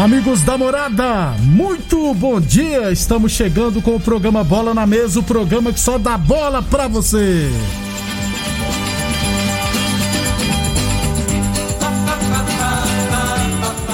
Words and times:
Amigos 0.00 0.40
da 0.40 0.56
morada, 0.56 1.34
muito 1.40 2.14
bom 2.14 2.40
dia! 2.40 2.90
Estamos 2.90 3.32
chegando 3.32 3.82
com 3.82 3.96
o 3.96 4.00
programa 4.00 4.42
Bola 4.42 4.72
na 4.72 4.86
Mesa 4.86 5.20
o 5.20 5.22
programa 5.22 5.74
que 5.74 5.78
só 5.78 5.98
dá 5.98 6.16
bola 6.16 6.62
pra 6.62 6.88
você. 6.88 7.50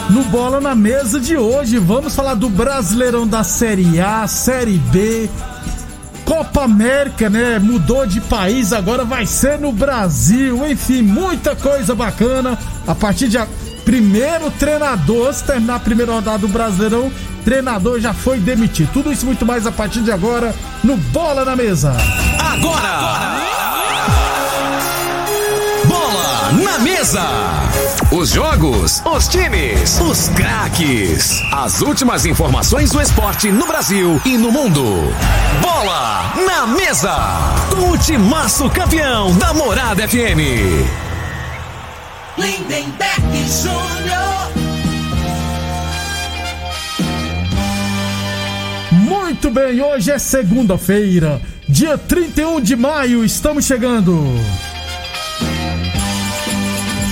No 0.09 0.23
Bola 0.27 0.61
na 0.61 0.77
Mesa 0.77 1.19
de 1.19 1.37
hoje, 1.37 1.77
vamos 1.77 2.15
falar 2.15 2.35
do 2.35 2.48
Brasileirão 2.48 3.27
da 3.27 3.43
Série 3.43 4.01
A, 4.01 4.29
Série 4.29 4.79
B, 4.79 5.29
Copa 6.25 6.63
América, 6.63 7.29
né? 7.29 7.59
Mudou 7.59 8.07
de 8.07 8.20
país, 8.20 8.73
agora 8.73 9.05
vai 9.05 9.27
ser 9.27 9.59
no 9.59 9.73
Brasil. 9.73 10.65
Enfim, 10.69 11.03
muita 11.03 11.57
coisa 11.57 11.97
bacana. 11.97 12.57
A 12.87 12.95
partir 12.95 13.29
de 13.29 13.39
primeiro 13.87 14.51
treinador, 14.51 15.33
se 15.33 15.45
terminar 15.45 15.77
a 15.77 15.81
primeira 15.81 16.12
rodada 16.12 16.39
do 16.39 16.48
Brasileirão, 16.48 17.11
treinador 17.45 18.01
já 18.01 18.12
foi 18.12 18.39
demitido. 18.39 18.91
Tudo 18.92 19.12
isso 19.12 19.25
muito 19.25 19.47
mais 19.47 19.65
a 19.65 19.73
partir 19.73 20.03
de 20.03 20.11
agora 20.11 20.53
no 20.83 20.97
Bola 20.97 21.45
na 21.45 21.55
Mesa. 21.55 21.97
Agora! 22.39 23.37
Bola 25.87 26.53
na 26.64 26.79
Mesa! 26.81 27.23
Os 28.11 28.31
jogos, 28.31 29.01
os 29.05 29.29
times, 29.29 30.01
os 30.01 30.29
craques. 30.30 31.41
As 31.53 31.80
últimas 31.80 32.27
informações 32.27 32.91
do 32.91 33.01
esporte 33.01 33.53
no 33.53 33.67
Brasil 33.67 34.20
e 34.24 34.36
no 34.36 34.51
mundo. 34.51 35.14
Bola 35.61 36.33
na 36.45 36.67
Mesa! 36.67 37.17
Com 37.70 38.64
o 38.67 38.70
campeão 38.70 39.33
da 39.39 39.55
Morada 39.55 40.08
FM. 40.08 41.07
Lindenberg 42.39 43.47
Júnior. 43.63 44.52
Muito 48.92 49.51
bem, 49.51 49.80
hoje 49.80 50.11
é 50.11 50.19
segunda-feira, 50.19 51.41
dia 51.69 51.97
31 51.97 52.61
de 52.61 52.77
maio, 52.77 53.24
estamos 53.24 53.64
chegando. 53.64 54.23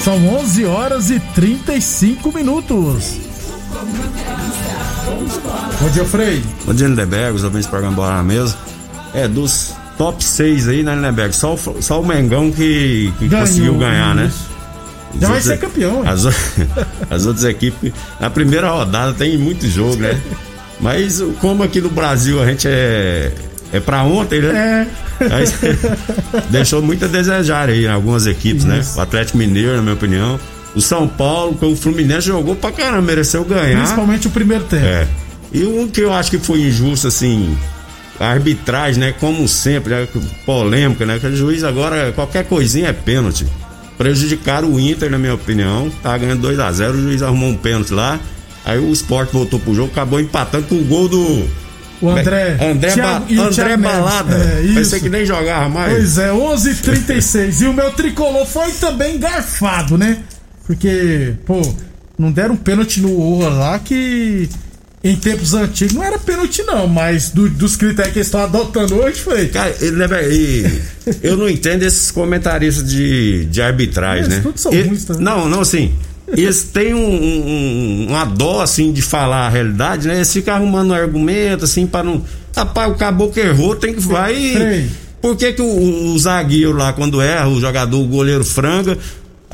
São 0.02 0.28
11 0.36 0.64
horas 0.66 1.10
e 1.10 1.18
35 1.34 2.30
minutos. 2.32 3.16
Bom 5.80 5.88
dia, 5.90 6.04
Frei. 6.04 6.42
Bom 6.66 6.74
dia, 6.74 6.86
Lindeberg, 6.88 7.36
os 7.36 7.44
ouvintes 7.44 7.66
do 7.66 7.70
programa 7.70 7.96
Bola 7.96 8.16
na 8.16 8.22
Mesa. 8.22 8.56
É, 9.14 9.26
dos 9.28 9.74
top 9.96 10.22
6 10.22 10.68
aí, 10.68 10.82
né, 10.82 10.94
Lindeberg? 10.94 11.34
Só, 11.34 11.54
o- 11.54 11.82
só 11.82 12.00
o 12.00 12.06
Mengão 12.06 12.50
que, 12.50 13.12
que 13.18 13.28
Ganhou, 13.28 13.46
conseguiu 13.46 13.74
ganhar, 13.78 14.14
né? 14.14 14.30
Isso. 15.14 15.20
Já 15.20 15.28
vai 15.28 15.40
ser 15.40 15.58
campeão? 15.58 16.02
As, 16.06 16.26
as 17.10 17.26
outras 17.26 17.44
equipes, 17.44 17.92
na 18.20 18.30
primeira 18.30 18.70
rodada 18.70 19.12
tem 19.12 19.38
muito 19.38 19.66
jogo, 19.68 19.96
né? 19.96 20.20
Mas 20.80 21.22
como 21.40 21.62
aqui 21.62 21.80
no 21.80 21.88
Brasil 21.88 22.42
a 22.42 22.46
gente 22.46 22.68
é, 22.68 23.32
é 23.72 23.80
pra 23.80 24.02
ontem, 24.02 24.40
né? 24.40 24.88
É. 25.20 25.24
Aí, 25.34 25.44
deixou 26.50 26.82
muito 26.82 27.04
a 27.04 27.08
desejar 27.08 27.68
aí 27.68 27.84
em 27.84 27.88
algumas 27.88 28.26
equipes, 28.26 28.64
né? 28.64 28.82
O 28.96 29.00
Atlético 29.00 29.38
Mineiro, 29.38 29.76
na 29.76 29.82
minha 29.82 29.94
opinião. 29.94 30.38
O 30.74 30.80
São 30.80 31.06
Paulo, 31.06 31.56
o 31.62 31.76
Fluminense 31.76 32.26
jogou 32.26 32.56
pra 32.56 32.72
caramba, 32.72 33.02
mereceu 33.02 33.44
ganhar. 33.44 33.78
Principalmente 33.78 34.26
o 34.26 34.30
primeiro 34.30 34.64
tempo. 34.64 34.84
É. 34.84 35.06
E 35.52 35.64
um 35.64 35.86
que 35.86 36.00
eu 36.00 36.12
acho 36.12 36.30
que 36.32 36.38
foi 36.38 36.62
injusto, 36.62 37.06
assim, 37.06 37.56
a 38.18 38.26
arbitragem, 38.26 39.00
né? 39.00 39.14
Como 39.18 39.46
sempre, 39.46 39.94
né, 39.94 40.08
polêmica, 40.44 41.06
né? 41.06 41.18
Que 41.20 41.26
o 41.28 41.36
juiz 41.36 41.62
agora, 41.62 42.10
qualquer 42.12 42.44
coisinha 42.44 42.88
é 42.88 42.92
pênalti. 42.92 43.46
Prejudicaram 43.96 44.68
o 44.72 44.80
Inter, 44.80 45.10
na 45.10 45.18
minha 45.18 45.34
opinião. 45.34 45.90
Tá 46.02 46.16
ganhando 46.18 46.40
2 46.42 46.58
a 46.58 46.72
0 46.72 46.94
o 46.98 47.00
juiz 47.02 47.22
arrumou 47.22 47.48
um 47.50 47.56
pênalti 47.56 47.92
lá. 47.92 48.18
Aí 48.64 48.78
o 48.78 48.92
Sport 48.92 49.30
voltou 49.32 49.60
pro 49.60 49.74
jogo, 49.74 49.90
acabou 49.92 50.18
empatando 50.20 50.66
com 50.66 50.74
o 50.76 50.84
gol 50.84 51.08
do. 51.08 51.48
O 52.02 52.10
André. 52.10 52.58
André, 52.60 52.92
Thiago- 52.92 53.34
ba 53.34 53.42
André. 53.44 53.76
Balada. 53.76 54.36
É, 54.36 54.62
isso. 54.62 54.74
Pensei 54.74 55.00
que 55.00 55.08
nem 55.08 55.24
jogava 55.24 55.68
mais. 55.68 55.92
Pois 55.94 56.18
é, 56.18 56.30
11:36 56.32 57.60
e 57.62 57.66
o 57.66 57.72
meu 57.72 57.90
tricolor 57.92 58.44
foi 58.46 58.70
também 58.72 59.18
garfado, 59.18 59.96
né? 59.96 60.18
Porque, 60.66 61.34
pô, 61.46 61.60
não 62.18 62.32
deram 62.32 62.54
um 62.54 62.56
pênalti 62.56 63.00
no 63.00 63.18
Orra 63.20 63.48
lá 63.50 63.78
que 63.78 64.48
em 65.04 65.14
tempos 65.16 65.52
antigos 65.52 65.92
não 65.94 66.02
era 66.02 66.18
pênalti 66.18 66.62
não, 66.62 66.86
mas 66.88 67.28
do- 67.30 67.48
dos 67.50 67.76
critérios 67.76 68.12
que 68.14 68.18
eles 68.20 68.26
estão 68.28 68.40
adotando 68.42 68.94
hoje 68.96 69.20
foi. 69.20 69.48
Cara, 69.48 69.74
ele 69.80 70.66
eu 71.22 71.36
não 71.36 71.48
entendo 71.48 71.82
esses 71.82 72.10
comentaristas 72.10 72.88
de, 72.90 73.44
de 73.44 73.60
arbitragem, 73.60 74.24
Eles 74.24 74.36
né? 74.36 74.40
todos 74.42 74.60
são 74.62 74.72
E- 74.72 74.80
ruins 74.82 75.04
também. 75.04 75.22
Não, 75.22 75.48
não, 75.48 75.60
assim. 75.60 75.92
Eles 76.26 76.62
têm 76.64 76.94
um, 76.94 76.98
um- 77.06 78.06
uma 78.08 78.24
dó, 78.24 78.62
assim, 78.62 78.92
de 78.92 79.02
falar 79.02 79.46
a 79.46 79.48
realidade, 79.50 80.08
né? 80.08 80.14
Eles 80.16 80.32
ficam 80.32 80.54
arrumando 80.54 80.94
argumento, 80.94 81.64
assim, 81.66 81.86
pra 81.86 82.02
não. 82.02 82.24
Rapaz, 82.56 82.90
o 82.90 82.94
caboclo 82.94 83.42
errou, 83.42 83.76
tem 83.76 83.92
que 83.92 84.00
vai. 84.00 84.88
Por 85.20 85.36
que, 85.36 85.52
que 85.52 85.60
o, 85.62 86.12
o 86.14 86.18
zagueiro 86.18 86.72
lá, 86.72 86.92
quando 86.94 87.20
erra, 87.20 87.48
o 87.48 87.60
jogador, 87.60 87.98
o 88.00 88.06
goleiro 88.06 88.44
franga, 88.44 88.96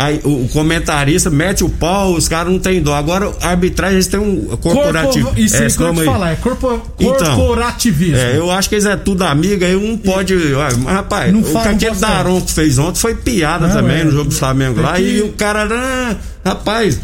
aí 0.01 0.21
o, 0.25 0.45
o 0.45 0.49
comentarista 0.49 1.31
mete 1.31 1.63
o 1.65 1.69
pau, 1.69 2.13
os 2.15 2.29
caras 2.29 2.53
não 2.53 2.59
têm 2.59 2.81
dó. 2.81 2.95
Agora, 2.95 3.33
a 3.41 3.49
arbitragem, 3.51 3.97
eles 3.97 4.07
têm 4.07 4.19
um 4.21 4.47
corporativo. 4.57 5.27
Corpo, 5.27 5.41
isso 5.41 5.57
é, 5.57 5.67
que 5.69 5.83
eu 5.83 5.95
te 5.95 6.05
falar, 6.05 6.33
é 6.33 6.37
corpo, 6.37 6.83
Então, 6.99 7.37
corporativismo. 7.37 8.17
É, 8.17 8.37
eu 8.37 8.51
acho 8.51 8.69
que 8.69 8.75
eles 8.75 8.87
é 8.87 8.97
tudo 8.97 9.23
amigo, 9.25 9.65
aí 9.65 9.77
um 9.77 9.97
pode. 9.97 10.35
Mas, 10.35 10.77
rapaz, 10.85 11.33
Não 11.33 11.41
o 11.41 11.95
você. 11.95 12.01
Daronco 12.01 12.49
fez 12.51 12.79
ontem 12.79 12.99
foi 13.01 13.15
piada 13.15 13.67
Não, 13.67 13.75
também 13.75 14.01
é. 14.01 14.05
no 14.05 14.11
jogo 14.13 14.31
do 14.31 14.35
Flamengo 14.35 14.81
lá. 14.81 14.95
Tem 14.95 15.05
que- 15.05 15.11
E 15.11 15.23
o 15.23 15.33
cara, 15.33 15.69
ah, 15.71 16.17
rapaz, 16.45 16.99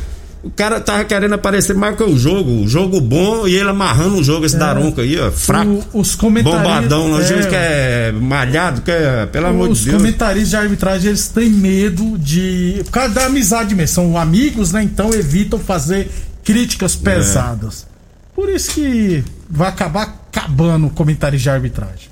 o 0.47 0.51
cara 0.55 0.81
tava 0.81 1.05
querendo 1.05 1.35
aparecer 1.35 1.75
mais 1.75 1.97
que 1.97 2.03
o 2.03 2.17
jogo. 2.19 2.63
O 2.63 2.69
jogo 2.69 3.01
bom 3.01 3.47
e 3.49 3.55
ele 3.57 3.69
amarrando 3.69 4.17
o 4.19 4.25
jogo, 4.25 4.47
esse 4.47 4.57
Daronco 4.57 5.01
aí, 5.01 5.19
ó, 5.19 5.31
fraco. 5.31 5.85
O- 5.93 6.01
os 6.01 6.15
comentaristas- 6.15 6.63
Bombadão, 6.63 7.17
a 7.17 7.21
é. 7.21 7.25
gente 7.25 7.49
que 7.49 7.55
é 7.55 8.13
malhado, 8.13 8.81
que 8.83 8.91
é, 8.91 9.27
pelo 9.27 9.47
amor 9.47 9.71
Os 9.71 9.79
de 9.81 9.91
Deus. 9.91 9.97
comentaristas 10.03 10.51
de 10.51 10.57
arbitragem 10.57 11.09
eles 11.09 11.29
têm 11.29 11.51
medo 11.51 12.17
de. 12.19 12.81
Por 12.85 12.91
causa 12.93 13.15
da 13.15 13.27
amizade 13.27 13.75
mesmo. 13.75 13.95
São 13.95 14.17
amigos, 14.19 14.73
né? 14.73 14.83
Então 14.83 15.11
evitam 15.13 15.59
fazer 15.59 16.11
críticas 16.45 16.97
É. 17.01 17.05
pesadas. 17.05 17.87
Por 18.35 18.49
isso 18.49 18.73
que 18.73 19.25
vai 19.51 19.69
acabar 19.69 20.03
acabando 20.31 20.87
o 20.87 20.91
comentário 20.91 21.39
de 21.39 21.49
arbitragem. 21.51 22.09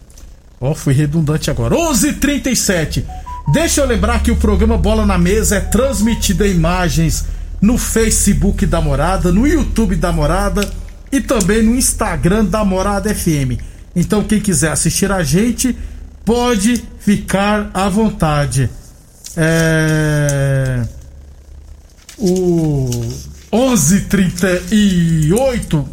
Ó, 0.60 0.74
fui 0.74 0.94
redundante 0.94 1.50
agora. 1.50 1.74
11:37. 1.76 3.04
Deixa 3.52 3.82
eu 3.82 3.86
lembrar 3.86 4.22
que 4.22 4.30
o 4.30 4.36
programa 4.36 4.78
Bola 4.78 5.04
na 5.04 5.18
Mesa 5.18 5.56
é 5.56 5.60
transmitido 5.60 6.46
em 6.46 6.52
imagens 6.52 7.26
no 7.64 7.78
Facebook 7.78 8.66
da 8.66 8.80
Morada, 8.80 9.32
no 9.32 9.46
YouTube 9.46 9.96
da 9.96 10.12
Morada 10.12 10.68
e 11.10 11.20
também 11.20 11.62
no 11.62 11.74
Instagram 11.74 12.44
da 12.44 12.64
Morada 12.64 13.12
FM. 13.14 13.58
Então 13.96 14.22
quem 14.22 14.40
quiser 14.40 14.70
assistir 14.72 15.10
a 15.10 15.22
gente 15.22 15.76
pode 16.24 16.84
ficar 17.00 17.70
à 17.72 17.88
vontade. 17.88 18.68
É... 19.36 20.82
O 22.18 22.90
11:38 23.52 25.84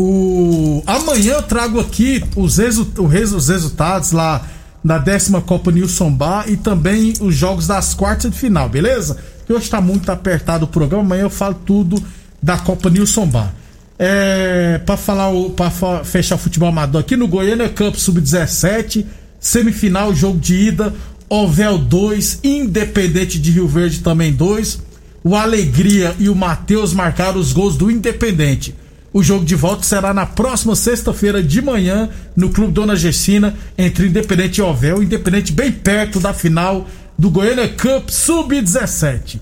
o 0.00 0.80
amanhã 0.86 1.34
eu 1.34 1.42
trago 1.42 1.80
aqui 1.80 2.22
os, 2.36 2.58
resu- 2.58 2.88
os 2.98 3.48
resultados 3.48 4.12
lá 4.12 4.46
da 4.84 4.96
décima 4.96 5.40
Copa 5.40 5.72
Nilson 5.72 6.12
Bar 6.12 6.48
e 6.48 6.56
também 6.56 7.14
os 7.20 7.34
jogos 7.34 7.66
das 7.66 7.94
quartas 7.94 8.30
de 8.30 8.38
final, 8.38 8.68
beleza? 8.68 9.16
Que 9.48 9.54
hoje 9.54 9.70
tá 9.70 9.80
muito 9.80 10.12
apertado 10.12 10.66
o 10.66 10.68
programa, 10.68 11.02
amanhã 11.02 11.22
eu 11.22 11.30
falo 11.30 11.54
tudo 11.54 11.96
da 12.42 12.58
Copa 12.58 12.90
Nilson 12.90 13.26
Bar. 13.26 13.54
É, 13.98 14.78
para 14.84 14.98
falar 14.98 15.32
para 15.56 16.04
fechar 16.04 16.34
o 16.34 16.38
futebol 16.38 16.68
amador 16.68 17.00
aqui 17.00 17.16
no 17.16 17.26
Goiânia 17.26 17.66
Cup 17.66 17.94
Sub-17, 17.94 19.06
semifinal, 19.40 20.14
jogo 20.14 20.38
de 20.38 20.54
ida, 20.54 20.92
Ovel 21.30 21.78
2, 21.78 22.40
Independente 22.44 23.38
de 23.38 23.50
Rio 23.50 23.66
Verde 23.66 24.00
também 24.00 24.34
2. 24.34 24.82
o 25.24 25.34
Alegria 25.34 26.14
e 26.18 26.28
o 26.28 26.36
Matheus 26.36 26.92
marcaram 26.92 27.40
os 27.40 27.50
gols 27.50 27.74
do 27.74 27.90
Independente. 27.90 28.74
O 29.14 29.22
jogo 29.22 29.46
de 29.46 29.54
volta 29.54 29.82
será 29.82 30.12
na 30.12 30.26
próxima 30.26 30.76
sexta-feira 30.76 31.42
de 31.42 31.62
manhã 31.62 32.10
no 32.36 32.50
Clube 32.50 32.74
Dona 32.74 32.94
Gessina, 32.94 33.54
entre 33.78 34.08
Independente 34.08 34.58
e 34.58 34.62
Ovel. 34.62 35.02
Independente 35.02 35.54
bem 35.54 35.72
perto 35.72 36.20
da 36.20 36.34
final 36.34 36.86
do 37.18 37.30
Goiânia 37.30 37.68
Cup 37.68 38.10
Sub-17. 38.10 39.40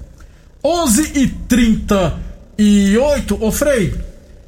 11 0.65 1.13
e 1.15 1.29
38 1.29 3.45
Ô 3.45 3.53
Frei, 3.53 3.95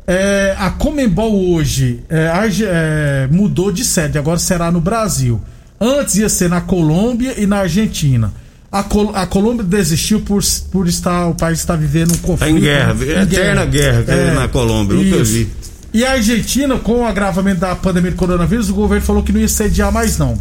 é, 0.06 0.56
a 0.58 0.70
Comembol 0.70 1.52
hoje 1.52 2.00
é, 2.08 2.30
é, 2.64 3.28
mudou 3.30 3.70
de 3.70 3.84
sede, 3.84 4.16
agora 4.18 4.38
será 4.38 4.72
no 4.72 4.80
Brasil. 4.80 5.38
Antes 5.78 6.16
ia 6.16 6.28
ser 6.28 6.48
na 6.48 6.62
Colômbia 6.62 7.34
e 7.36 7.46
na 7.46 7.58
Argentina. 7.58 8.32
A, 8.72 8.82
Col 8.82 9.14
a 9.14 9.26
Colômbia 9.26 9.64
desistiu 9.64 10.20
por, 10.20 10.42
por 10.72 10.88
estar 10.88 11.26
o 11.26 11.34
país 11.34 11.60
está 11.60 11.76
vivendo 11.76 12.14
um 12.14 12.18
conflito. 12.18 12.38
Tá 12.38 12.50
em 12.50 12.60
guerra, 12.60 12.94
em 12.94 13.22
eterna 13.22 13.64
guerra, 13.64 14.02
guerra 14.02 14.20
é, 14.20 14.34
na 14.34 14.48
Colômbia, 14.48 14.96
isso. 14.96 15.10
nunca 15.10 15.24
vi. 15.24 15.48
E 15.92 16.04
a 16.04 16.12
Argentina, 16.12 16.78
com 16.78 17.00
o 17.00 17.06
agravamento 17.06 17.60
da 17.60 17.74
pandemia 17.74 18.10
do 18.10 18.16
coronavírus, 18.16 18.68
o 18.68 18.74
governo 18.74 19.04
falou 19.04 19.22
que 19.22 19.32
não 19.32 19.40
ia 19.40 19.48
sediar 19.48 19.92
mais 19.92 20.18
não. 20.18 20.38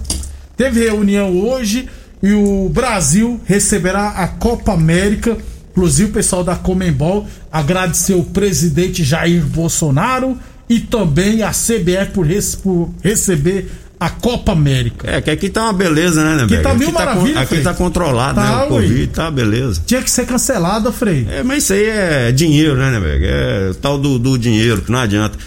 Teve 0.57 0.81
reunião 0.81 1.39
hoje 1.39 1.87
e 2.21 2.33
o 2.33 2.69
Brasil 2.69 3.39
receberá 3.45 4.09
a 4.09 4.27
Copa 4.27 4.73
América. 4.73 5.37
Inclusive 5.71 6.09
o 6.09 6.13
pessoal 6.13 6.43
da 6.43 6.55
Comembol 6.55 7.27
agradeceu 7.51 8.19
o 8.19 8.25
presidente 8.25 9.03
Jair 9.03 9.45
Bolsonaro 9.45 10.37
e 10.67 10.79
também 10.79 11.43
a 11.43 11.51
CBF 11.51 12.11
por, 12.13 12.27
por 12.63 12.89
receber 13.03 13.69
a 13.99 14.09
Copa 14.09 14.51
América. 14.51 15.09
É, 15.09 15.21
que 15.21 15.29
aqui 15.29 15.49
tá 15.49 15.63
uma 15.63 15.73
beleza, 15.73 16.23
né, 16.23 16.35
né 16.35 16.43
Aqui 16.43 16.57
tá 16.57 16.73
mil 16.73 16.91
maravilha, 16.91 17.33
tá, 17.35 17.41
Aqui 17.41 17.61
tá 17.61 17.73
controlado, 17.73 18.35
tá, 18.35 18.59
né? 18.59 18.63
O 18.65 18.67
Covid 18.67 19.07
tá 19.07 19.31
beleza. 19.31 19.81
Tinha 19.85 20.01
que 20.01 20.11
ser 20.11 20.25
cancelado, 20.25 20.91
Frei. 20.91 21.27
É, 21.29 21.43
mas 21.43 21.63
isso 21.63 21.73
aí 21.73 21.85
é 21.85 22.31
dinheiro, 22.31 22.75
né, 22.75 22.91
né, 22.91 22.99
É 23.21 23.71
tal 23.81 23.97
do, 23.97 24.19
do 24.19 24.37
dinheiro, 24.37 24.81
que 24.81 24.91
não 24.91 24.99
adianta. 24.99 25.37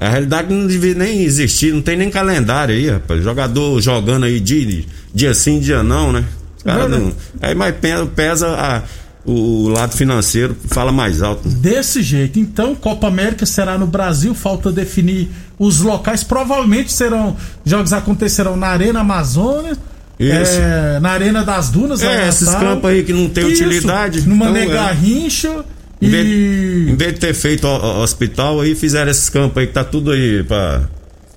A 0.00 0.08
realidade 0.08 0.52
não 0.52 0.66
devia 0.66 0.94
nem 0.94 1.22
existir, 1.22 1.74
não 1.74 1.82
tem 1.82 1.94
nem 1.94 2.08
calendário 2.08 2.74
aí, 2.74 2.88
rapaz. 2.88 3.22
Jogador 3.22 3.78
jogando 3.82 4.24
aí 4.24 4.40
dia, 4.40 4.82
dia 5.12 5.34
sim, 5.34 5.60
dia 5.60 5.82
não, 5.82 6.10
né? 6.10 6.24
Cara, 6.64 6.88
não, 6.88 7.12
aí 7.40 7.54
mais 7.54 7.74
pesa 8.14 8.48
a, 8.48 8.82
o 9.26 9.68
lado 9.68 9.94
financeiro, 9.94 10.56
fala 10.68 10.90
mais 10.90 11.20
alto. 11.20 11.46
Desse 11.46 12.02
jeito. 12.02 12.38
Então, 12.38 12.74
Copa 12.74 13.08
América 13.08 13.44
será 13.44 13.76
no 13.76 13.86
Brasil, 13.86 14.34
falta 14.34 14.72
definir 14.72 15.28
os 15.58 15.80
locais. 15.80 16.24
Provavelmente 16.24 16.90
serão. 16.90 17.36
Jogos 17.64 17.92
acontecerão 17.92 18.56
na 18.56 18.68
Arena 18.68 19.00
Amazônia. 19.00 19.76
É, 20.18 20.98
na 21.00 21.10
Arena 21.10 21.42
das 21.44 21.70
Dunas. 21.70 22.02
É, 22.02 22.28
esses 22.28 22.48
campos 22.48 22.90
aí 22.90 23.02
que 23.02 23.12
não 23.12 23.28
tem 23.28 23.50
Isso, 23.50 23.64
utilidade. 23.64 24.26
Numa 24.28 24.50
então, 24.50 24.54
Negarrincha. 24.54 25.48
É. 25.48 25.79
Em 26.00 26.08
vez, 26.08 26.26
em 26.88 26.94
vez 26.96 27.14
de 27.14 27.20
ter 27.20 27.34
feito 27.34 27.66
o, 27.66 28.02
hospital 28.02 28.60
aí, 28.60 28.74
fizeram 28.74 29.10
esses 29.10 29.28
campos 29.28 29.58
aí 29.58 29.66
que 29.66 29.74
tá 29.74 29.84
tudo 29.84 30.10
aí 30.10 30.42
pra. 30.42 30.88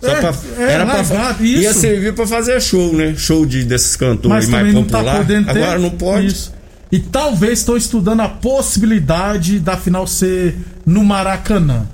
É, 0.01 0.15
pra, 0.15 0.33
é, 0.57 0.71
era 0.71 0.85
pra, 0.85 1.01
isso. 1.41 1.61
Ia 1.61 1.73
servir 1.73 2.13
pra 2.13 2.27
fazer 2.27 2.61
show, 2.61 2.93
né? 2.93 3.13
Show 3.15 3.45
de, 3.45 3.63
desses 3.63 3.95
cantores 3.95 4.47
mais 4.47 4.73
popular. 4.73 5.25
Tá 5.25 5.51
Agora 5.51 5.79
não 5.79 5.89
pode. 5.91 6.27
Isso. 6.27 6.53
E 6.91 6.99
talvez 6.99 7.59
estou 7.59 7.75
estudando 7.75 8.21
a 8.21 8.29
possibilidade 8.29 9.59
da 9.59 9.75
final 9.75 10.05
ser 10.05 10.55
no 10.85 11.03
Maracanã. 11.03 11.87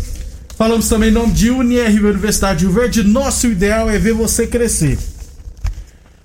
Falamos 0.65 0.89
também 0.89 1.11
em 1.11 1.13
nome 1.13 1.31
de 1.31 1.51
UniRV 1.51 2.07
Universidade 2.07 2.61
de 2.61 2.65
Rio 2.65 2.75
Verde. 2.75 3.03
Nosso 3.03 3.47
ideal 3.49 3.91
é 3.91 3.99
ver 3.99 4.15
você 4.15 4.47
crescer. 4.47 4.99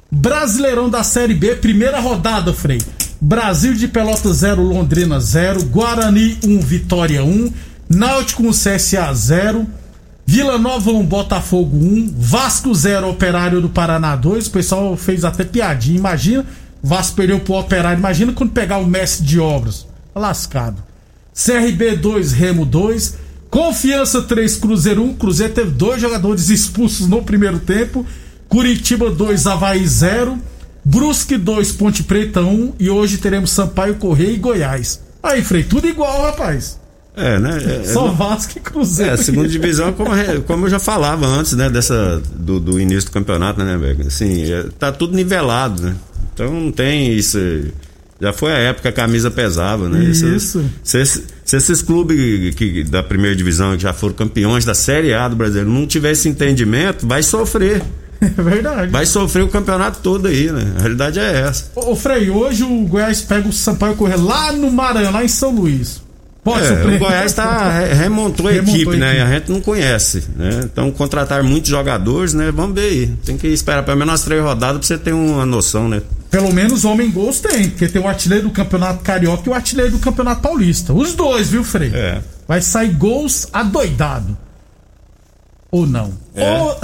Brasileirão 0.10 0.89
da 0.89 1.03
Série 1.03 1.34
B, 1.34 1.58
primeira 1.58 2.00
rodada, 2.00 2.53
Frei. 2.53 2.81
Brasil 3.19 3.74
de 3.74 3.86
Pelota 3.86 4.31
0, 4.31 4.62
Londrina 4.62 5.19
0, 5.19 5.65
Guarani 5.65 6.38
1, 6.41 6.62
Vitória 6.62 7.22
1, 7.22 7.51
Náutico 7.89 8.43
1, 8.43 8.51
CSA 8.51 9.13
0, 9.13 9.67
Vila 10.25 10.58
Nova 10.58 10.89
1, 10.89 11.05
Botafogo 11.05 11.75
1, 11.75 12.13
Vasco 12.17 12.74
0, 12.74 13.10
Operário 13.10 13.60
do 13.60 13.67
Paraná 13.67 14.15
2. 14.15 14.48
O 14.48 14.51
pessoal 14.51 14.96
fez 14.96 15.25
até 15.25 15.43
piadinha. 15.43 15.98
Imagina, 15.98 16.46
Vasco 16.81 17.17
perdeu 17.17 17.41
pro 17.41 17.55
Operário. 17.55 18.00
Imagina 18.00 18.31
quando 18.31 18.51
pegar 18.51 18.77
o 18.77 18.88
mestre 18.88 19.25
de 19.25 19.38
obras. 19.38 19.86
Lascado. 20.15 20.81
CRB 21.34 21.98
2, 21.98 22.31
Remo 22.31 22.65
2. 22.65 23.27
Confiança 23.50 24.22
3, 24.22 24.58
Cruzeiro 24.58 25.03
1. 25.03 25.15
Cruzeiro 25.15 25.53
teve 25.53 25.72
dois 25.72 26.01
jogadores 26.01 26.50
expulsos 26.50 27.08
no 27.08 27.24
primeiro 27.24 27.60
tempo. 27.60 28.06
Curitiba 28.48 29.10
2, 29.10 29.48
Havaí 29.48 29.86
0. 29.86 30.39
Brusque 30.84 31.38
2, 31.38 31.72
Ponte 31.74 32.03
Preta 32.03 32.41
1. 32.41 32.74
E 32.79 32.89
hoje 32.89 33.18
teremos 33.18 33.51
Sampaio 33.51 33.96
Correia 33.96 34.32
e 34.32 34.38
Goiás. 34.38 35.01
Aí, 35.22 35.44
Frei, 35.44 35.63
tudo 35.63 35.88
igual, 35.88 36.22
rapaz. 36.22 36.79
É, 37.15 37.38
né? 37.38 37.82
É, 37.82 37.84
Só 37.84 38.08
é, 38.08 38.12
Vasco 38.12 38.58
e 38.58 38.62
Cruzeiro. 38.62 39.12
É, 39.12 39.13
a 39.15 39.18
segunda 39.18 39.48
divisão, 39.50 39.91
como, 39.94 40.12
como 40.48 40.65
eu 40.65 40.70
já 40.70 40.79
falava 40.79 41.25
antes, 41.25 41.53
né? 41.53 41.70
Dessa, 41.70 42.22
do, 42.34 42.60
do 42.60 42.79
início 42.79 43.10
do 43.10 43.13
campeonato, 43.13 43.62
né, 43.62 43.77
velho? 43.77 44.08
Assim, 44.08 44.51
é, 44.51 44.65
tá 44.77 44.91
tudo 44.91 45.15
nivelado, 45.15 45.82
né? 45.84 45.96
Então 46.34 46.53
não 46.53 46.72
tem 46.72 47.12
isso. 47.13 47.38
Já 48.22 48.34
foi 48.34 48.52
a 48.52 48.58
época 48.58 48.92
que 48.92 49.00
a 49.00 49.04
camisa 49.06 49.32
pesava, 49.32 49.88
né? 49.88 50.04
Isso. 50.04 50.62
Se, 50.84 51.06
se, 51.06 51.24
se 51.46 51.58
esses 51.58 51.82
clubes 51.82 52.54
que, 52.54 52.84
da 52.84 53.02
primeira 53.02 53.36
divisão 53.36 53.76
que 53.78 53.84
já 53.84 53.94
foram 53.94 54.14
campeões 54.14 54.66
da 54.66 54.74
Série 54.74 55.14
A 55.14 55.28
do 55.28 55.38
Brasil 55.38 55.64
não 55.64 55.88
tiver 55.88 56.12
esse 56.12 56.28
entendimento, 56.28 57.08
vai 57.08 57.24
sofrer. 57.24 57.82
É 58.22 58.42
verdade. 58.42 58.92
Vai 58.92 59.06
sofrer 59.06 59.44
o 59.44 59.48
campeonato 59.48 60.00
todo 60.04 60.28
aí, 60.28 60.52
né? 60.52 60.74
A 60.78 60.82
realidade 60.82 61.18
é 61.18 61.40
essa. 61.40 61.72
Ô, 61.74 61.96
Frei, 61.96 62.30
hoje 62.30 62.66
o 62.66 62.86
Goiás 62.86 63.22
pega 63.22 63.48
o 63.48 63.54
Sampaio 63.54 63.96
correr 63.96 64.18
lá 64.18 64.52
no 64.52 64.70
Maranhão, 64.70 65.14
lá 65.14 65.24
em 65.24 65.30
São 65.30 65.56
Luís. 65.56 66.02
Pode 66.44 66.66
é, 66.66 66.86
o 66.86 67.00
Goiás 67.00 67.32
tá, 67.32 67.70
remontou 67.94 68.48
a 68.48 68.52
remontou 68.52 68.74
equipe, 68.74 68.96
a 68.96 68.98
né? 68.98 69.18
E 69.18 69.22
a 69.22 69.34
gente 69.34 69.52
não 69.52 69.62
conhece, 69.62 70.26
né? 70.36 70.62
Então 70.66 70.92
contratar 70.92 71.44
muitos 71.44 71.70
jogadores, 71.70 72.34
né? 72.34 72.52
Vamos 72.52 72.76
ver 72.76 72.90
aí. 72.90 73.08
Tem 73.26 73.38
que 73.38 73.48
esperar 73.48 73.84
pelo 73.84 73.98
menos 73.98 74.16
as 74.16 74.22
três 74.24 74.42
rodadas 74.42 74.80
pra 74.80 74.88
você 74.88 74.98
ter 74.98 75.14
uma 75.14 75.46
noção, 75.46 75.88
né? 75.88 76.02
Pelo 76.29 76.53
menos 76.53 76.86
homem 76.86 77.09
gols 77.09 77.39
tem, 77.39 77.69
porque 77.69 77.88
tem 77.88 78.01
o 78.01 78.07
artilheiro 78.07 78.48
do 78.48 78.53
Campeonato 78.53 79.03
Carioca 79.03 79.43
e 79.45 79.50
o 79.50 79.53
artilheiro 79.53 79.91
do 79.91 80.00
Campeonato 80.00 80.41
Paulista. 80.41 80.93
Os 80.93 81.15
dois, 81.15 81.50
viu, 81.50 81.63
Frei? 81.63 81.91
É. 81.93 82.21
Vai 82.48 82.62
sair 82.62 82.93
gols 82.93 83.48
adoidado. 83.51 84.38
Ou 85.71 85.88
não. 85.88 86.13
É. 86.36 86.59
Ou... 86.59 86.79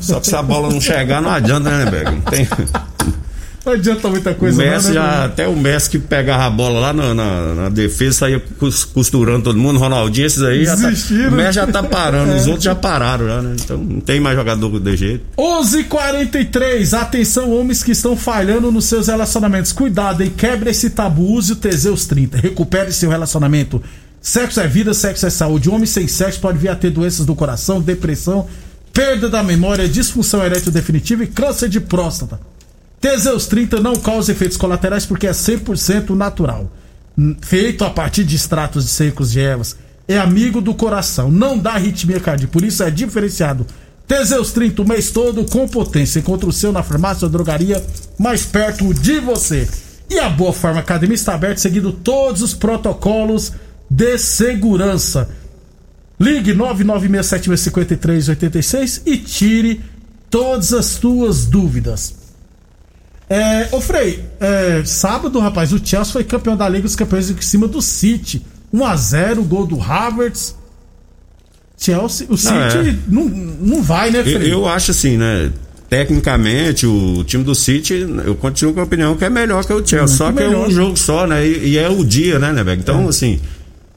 Só 0.00 0.20
que 0.20 0.28
se 0.28 0.36
a 0.36 0.42
bola 0.42 0.70
não 0.70 0.80
chegar, 0.80 1.20
não 1.20 1.30
adianta, 1.30 1.70
né, 1.70 1.90
Bega? 1.90 2.10
Não 2.10 2.20
tem. 2.20 2.46
Não 3.64 3.72
adianta 3.72 4.08
muita 4.08 4.34
coisa, 4.34 4.62
o 4.62 4.64
Messi 4.64 4.88
não, 4.88 4.94
né, 4.94 5.00
já, 5.00 5.24
Até 5.24 5.48
o 5.48 5.56
Messi 5.56 5.90
que 5.90 5.98
pegava 5.98 6.44
a 6.44 6.50
bola 6.50 6.80
lá 6.80 6.92
na, 6.92 7.14
na, 7.14 7.54
na 7.54 7.68
defesa, 7.70 8.18
saía 8.18 8.42
costurando 8.92 9.44
todo 9.44 9.58
mundo, 9.58 9.78
Ronaldinho, 9.78 10.26
esses 10.26 10.42
aí. 10.42 10.64
Já 10.66 10.76
tá, 10.76 10.88
o 10.88 11.32
Messi 11.32 11.52
já 11.52 11.66
tá 11.66 11.82
parando, 11.82 12.32
é. 12.34 12.36
os 12.36 12.46
outros 12.46 12.64
já 12.64 12.74
pararam, 12.74 13.26
já, 13.26 13.40
né? 13.40 13.56
Então 13.58 13.78
não 13.78 14.00
tem 14.00 14.20
mais 14.20 14.36
jogador 14.36 14.78
de 14.78 14.96
jeito. 14.96 15.24
11:43 15.38 16.92
Atenção, 16.92 17.50
homens 17.50 17.82
que 17.82 17.92
estão 17.92 18.16
falhando 18.16 18.70
nos 18.70 18.84
seus 18.84 19.06
relacionamentos. 19.06 19.72
Cuidado, 19.72 20.22
hein? 20.22 20.32
Quebre 20.36 20.70
esse 20.70 20.90
tabu, 20.90 21.32
use 21.32 21.52
o 21.52 21.56
Teseus 21.56 22.04
30. 22.06 22.38
Recupere 22.38 22.92
seu 22.92 23.08
relacionamento. 23.08 23.82
Sexo 24.20 24.60
é 24.60 24.66
vida, 24.66 24.92
sexo 24.94 25.26
é 25.26 25.30
saúde. 25.30 25.70
Homem 25.70 25.86
sem 25.86 26.06
sexo 26.08 26.40
pode 26.40 26.58
vir 26.58 26.68
a 26.68 26.76
ter 26.76 26.90
doenças 26.90 27.26
do 27.26 27.34
coração, 27.34 27.80
depressão, 27.80 28.46
perda 28.92 29.28
da 29.28 29.42
memória, 29.42 29.88
disfunção 29.88 30.42
erétil 30.44 30.72
definitiva 30.72 31.24
e 31.24 31.26
câncer 31.26 31.68
de 31.68 31.80
próstata. 31.80 32.40
Teseus 33.04 33.46
30 33.46 33.80
não 33.80 33.96
causa 33.96 34.32
efeitos 34.32 34.56
colaterais 34.56 35.04
porque 35.04 35.26
é 35.26 35.30
100% 35.30 36.16
natural. 36.16 36.72
Hum, 37.18 37.36
Feito 37.38 37.84
a 37.84 37.90
partir 37.90 38.24
de 38.24 38.34
extratos 38.34 38.86
de 38.86 38.90
secos 38.90 39.32
de 39.32 39.40
ervas. 39.40 39.76
É 40.08 40.16
amigo 40.16 40.62
do 40.62 40.74
coração, 40.74 41.30
não 41.30 41.58
dá 41.58 41.72
arritmia 41.72 42.18
cardíaca, 42.18 42.50
por 42.50 42.64
isso 42.64 42.82
é 42.82 42.90
diferenciado. 42.90 43.66
Teseus 44.08 44.52
30 44.52 44.80
o 44.80 44.88
mês 44.88 45.10
todo 45.10 45.44
com 45.44 45.68
potência. 45.68 46.18
Encontra 46.18 46.48
o 46.48 46.52
seu 46.52 46.72
na 46.72 46.82
farmácia 46.82 47.26
ou 47.26 47.30
drogaria 47.30 47.84
mais 48.18 48.46
perto 48.46 48.94
de 48.94 49.20
você. 49.20 49.68
E 50.08 50.18
a 50.18 50.30
Boa 50.30 50.54
Forma 50.54 50.80
Academia 50.80 51.14
está 51.14 51.34
aberta 51.34 51.60
seguindo 51.60 51.92
todos 51.92 52.40
os 52.40 52.54
protocolos 52.54 53.52
de 53.90 54.16
segurança. 54.16 55.28
Ligue 56.18 56.54
996765386 56.54 59.02
e 59.04 59.18
tire 59.18 59.82
todas 60.30 60.72
as 60.72 60.94
tuas 60.94 61.44
dúvidas. 61.44 62.23
É, 63.28 63.68
ô 63.72 63.80
Frei, 63.80 64.22
é, 64.38 64.82
sábado, 64.84 65.38
rapaz, 65.40 65.72
o 65.72 65.80
Chelsea 65.84 66.12
foi 66.12 66.24
campeão 66.24 66.56
da 66.56 66.68
Liga 66.68 66.82
dos 66.82 66.96
Campeões 66.96 67.30
em 67.30 67.40
cima 67.40 67.66
do 67.66 67.80
City. 67.80 68.42
1x0, 68.72 69.42
gol 69.46 69.66
do 69.66 69.80
Havertz. 69.80 70.56
Chelsea, 71.78 72.26
o 72.30 72.36
City 72.36 72.54
é. 72.54 72.96
não, 73.08 73.24
não 73.24 73.82
vai, 73.82 74.10
né, 74.10 74.20
Eu, 74.20 74.24
Frei? 74.24 74.52
eu 74.52 74.68
acho 74.68 74.90
assim, 74.90 75.16
né? 75.16 75.50
Tecnicamente, 75.88 76.86
o 76.86 77.22
time 77.24 77.44
do 77.44 77.54
City, 77.54 78.06
eu 78.24 78.34
continuo 78.34 78.74
com 78.74 78.80
a 78.80 78.84
opinião 78.84 79.16
que 79.16 79.24
é 79.24 79.30
melhor 79.30 79.64
que 79.64 79.72
o 79.72 79.86
Chelsea. 79.86 80.16
Só 80.16 80.32
que 80.32 80.40
melhor. 80.40 80.64
é 80.64 80.66
um 80.66 80.70
jogo 80.70 80.96
só, 80.96 81.26
né? 81.26 81.46
E, 81.46 81.70
e 81.70 81.78
é 81.78 81.88
o 81.88 82.04
dia, 82.04 82.38
né, 82.38 82.52
né, 82.52 82.64
Beck? 82.64 82.80
Então, 82.80 83.08
assim, 83.08 83.38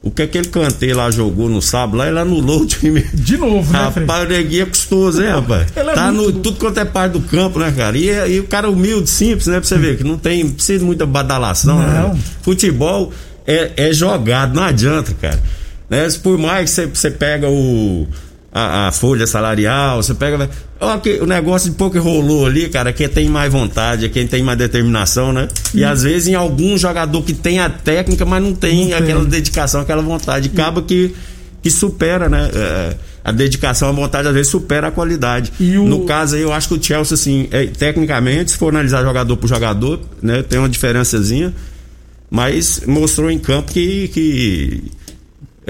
o 0.02 0.10
que 0.10 0.22
aquele 0.22 0.46
Kanté 0.48 0.94
lá 0.94 1.10
jogou 1.10 1.48
no 1.48 1.60
sábado, 1.60 1.96
lá 1.98 2.06
ele 2.08 2.18
anulou 2.18 2.62
o 2.62 2.66
time. 2.66 3.00
De 3.12 3.36
novo, 3.36 3.72
né? 3.72 3.78
Rapaz, 3.80 4.24
o 4.24 4.28
neguinho 4.28 4.62
é 4.62 4.66
custoso, 4.66 5.20
hein, 5.22 5.28
rapaz? 5.30 5.66
Ele 5.76 5.90
é 5.90 5.94
tá 5.94 6.12
muito- 6.12 6.32
no 6.36 6.40
tudo 6.40 6.56
quanto 6.58 6.78
é 6.78 6.84
parte 6.84 7.12
do 7.12 7.20
campo, 7.22 7.58
né, 7.58 7.72
cara? 7.76 7.98
E, 7.98 8.06
e 8.34 8.38
o 8.40 8.44
cara 8.44 8.70
humilde, 8.70 9.10
simples, 9.10 9.46
né? 9.48 9.58
Pra 9.58 9.68
você 9.68 9.76
ver, 9.76 9.96
que 9.98 10.04
não 10.04 10.16
tem, 10.16 10.48
precisa 10.48 10.78
de 10.78 10.84
muita 10.84 11.04
badalação, 11.04 11.78
Não. 11.78 12.14
né? 12.14 12.20
Futebol 12.42 13.12
é, 13.46 13.72
é 13.76 13.92
jogado, 13.92 14.54
não 14.54 14.62
adianta, 14.62 15.12
cara. 15.20 15.40
Né? 15.90 16.06
Por 16.22 16.38
mais 16.38 16.70
que 16.70 16.76
você, 16.76 16.86
você 16.86 17.10
pega 17.10 17.48
o. 17.48 18.06
A, 18.50 18.88
a 18.88 18.92
folha 18.92 19.26
salarial, 19.26 20.02
você 20.02 20.14
pega. 20.14 20.48
Olha 20.80 20.98
que 21.00 21.18
o 21.20 21.26
negócio 21.26 21.70
de 21.70 21.76
pouco 21.76 21.92
que 21.92 21.98
rolou 21.98 22.46
ali, 22.46 22.68
cara, 22.70 22.92
quem 22.94 23.06
tem 23.06 23.28
mais 23.28 23.52
vontade, 23.52 24.06
é 24.06 24.08
quem 24.08 24.26
tem 24.26 24.42
mais 24.42 24.56
determinação, 24.56 25.32
né? 25.34 25.48
E 25.74 25.84
às 25.84 26.02
vezes 26.02 26.28
em 26.28 26.34
algum 26.34 26.76
jogador 26.78 27.22
que 27.22 27.34
tem 27.34 27.58
a 27.60 27.68
técnica, 27.68 28.24
mas 28.24 28.42
não 28.42 28.54
tem 28.54 28.82
Não 28.82 28.84
tem. 28.86 28.94
aquela 28.94 29.24
dedicação, 29.24 29.82
aquela 29.82 30.00
vontade. 30.00 30.50
Acaba 30.52 30.80
que, 30.80 31.14
que 31.62 31.70
supera, 31.70 32.26
né? 32.30 32.50
É, 32.54 32.94
a 33.22 33.30
dedicação, 33.32 33.90
a 33.90 33.92
vontade, 33.92 34.26
às 34.28 34.32
vezes 34.32 34.50
supera 34.50 34.88
a 34.88 34.90
qualidade. 34.90 35.52
E 35.60 35.76
o- 35.76 35.84
No 35.84 36.06
caso 36.06 36.34
aí, 36.36 36.40
eu 36.40 36.50
acho 36.52 36.68
que 36.68 36.74
o 36.74 36.82
Chelsea, 36.82 37.14
assim, 37.14 37.48
é, 37.50 37.66
tecnicamente, 37.66 38.52
se 38.52 38.56
for 38.56 38.70
analisar 38.70 39.02
jogador 39.02 39.36
por 39.36 39.46
jogador, 39.46 40.00
né? 40.22 40.42
Tem 40.42 40.58
uma 40.58 40.70
diferençazinha, 40.70 41.52
mas 42.30 42.80
mostrou 42.86 43.30
em 43.30 43.38
campo 43.38 43.70
que. 43.72 44.08
que 44.08 44.84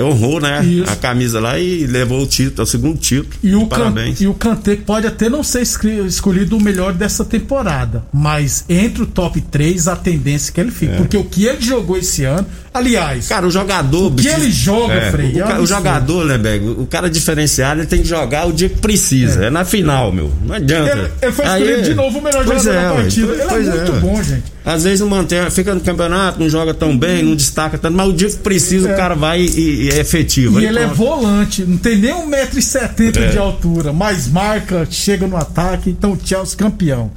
honrou, 0.03 0.41
né? 0.41 0.65
Isso. 0.65 0.91
A 0.91 0.97
camisa 0.97 1.41
lá 1.41 1.59
e 1.59 1.87
levou 1.87 2.23
o 2.23 2.27
título, 2.27 2.63
o 2.63 2.67
segundo 2.67 2.99
título. 2.99 3.35
E 3.43 3.55
o, 3.55 3.67
Parabéns. 3.67 4.19
Kan- 4.19 4.25
e 4.25 4.27
o 4.29 4.35
Kanté 4.35 4.77
pode 4.77 5.07
até 5.07 5.29
não 5.29 5.43
ser 5.43 5.63
escolhido 5.63 6.57
o 6.57 6.63
melhor 6.63 6.93
dessa 6.93 7.25
temporada, 7.25 8.05
mas 8.13 8.65
entre 8.69 9.03
o 9.03 9.07
top 9.07 9.41
3 9.41 9.89
a 9.89 9.97
tendência 9.97 10.51
é 10.51 10.53
que 10.53 10.61
ele 10.61 10.71
fique. 10.71 10.97
Porque 10.97 11.17
o 11.17 11.25
que 11.25 11.45
ele 11.45 11.61
jogou 11.61 11.97
esse 11.97 12.25
ano, 12.25 12.47
aliás, 12.73 13.29
Cara, 13.29 13.47
o 13.47 13.51
jogador. 13.51 14.07
O 14.13 14.15
que 14.15 14.29
ele 14.29 14.51
joga, 14.51 15.11
Frei, 15.11 15.33
O, 15.33 15.39
é 15.41 15.45
um 15.45 15.47
ca- 15.47 15.47
o 15.47 15.49
absurdo. 15.59 15.67
jogador, 15.67 16.25
né, 16.27 16.39
Bego? 16.39 16.83
O 16.83 16.87
cara 16.87 17.09
diferenciado, 17.11 17.81
ele 17.81 17.87
tem 17.87 18.03
que 18.03 18.09
jogar 18.09 18.47
o 18.47 18.53
dia 18.53 18.69
que 18.69 18.79
precisa. 18.79 19.47
É, 19.47 19.51
na 19.51 19.65
final, 19.65 20.13
meu. 20.13 20.31
Não 20.45 20.55
adianta. 20.55 20.93
ele, 20.99 21.11
ele 21.23 21.33
foi 21.33 21.45
Aí- 21.47 21.63
escolhido 21.63 21.89
de 21.89 21.95
novo 21.95 22.19
o 22.19 22.23
melhor 22.23 22.45
Pois 22.45 22.63
jogador 22.63 22.79
é, 22.85 22.89
da 22.89 22.95
partida. 23.03 23.33
Ele 23.33 23.43
Pois 23.49 23.69
é 23.69 23.75
muito 23.75 23.93
ué. 23.93 23.99
bom, 24.01 24.23
gente. 24.23 24.45
Às 24.65 24.85
vezes 24.85 25.01
não 25.01 25.09
mantém, 25.09 25.51
fica 25.51 25.75
no 25.75 25.81
campeonato, 25.81 26.39
não 26.39 26.49
joga 26.51 26.75
tão 26.75 26.97
bem, 26.97 27.23
não 27.23 27.35
destaca 27.35 27.79
tanto, 27.79 27.97
mas 27.97 28.09
o 28.09 28.13
dia 28.13 28.29
que 28.29 28.37
precisa, 28.37 28.91
É. 28.91 28.93
o 28.93 28.97
cara 28.97 29.15
vai 29.15 29.41
e, 29.41 29.87
e 29.87 29.91
é 29.91 29.99
efetivo. 30.01 30.61
E 30.61 30.65
Aí 30.65 30.69
ele 30.69 30.79
é 30.81 30.87
volante, 30.87 31.65
não 31.65 31.79
tem 31.79 31.97
nem 31.97 32.13
1,70m 32.13 33.17
É. 33.23 33.29
de 33.29 33.39
altura, 33.39 33.93
mas 33.93 34.29
marca, 34.29 34.87
chega 34.91 35.27
no 35.27 35.37
ataque, 35.37 35.89
então 35.91 36.13
o 36.13 36.19
Chelsea 36.23 36.57
campeão. 36.57 37.11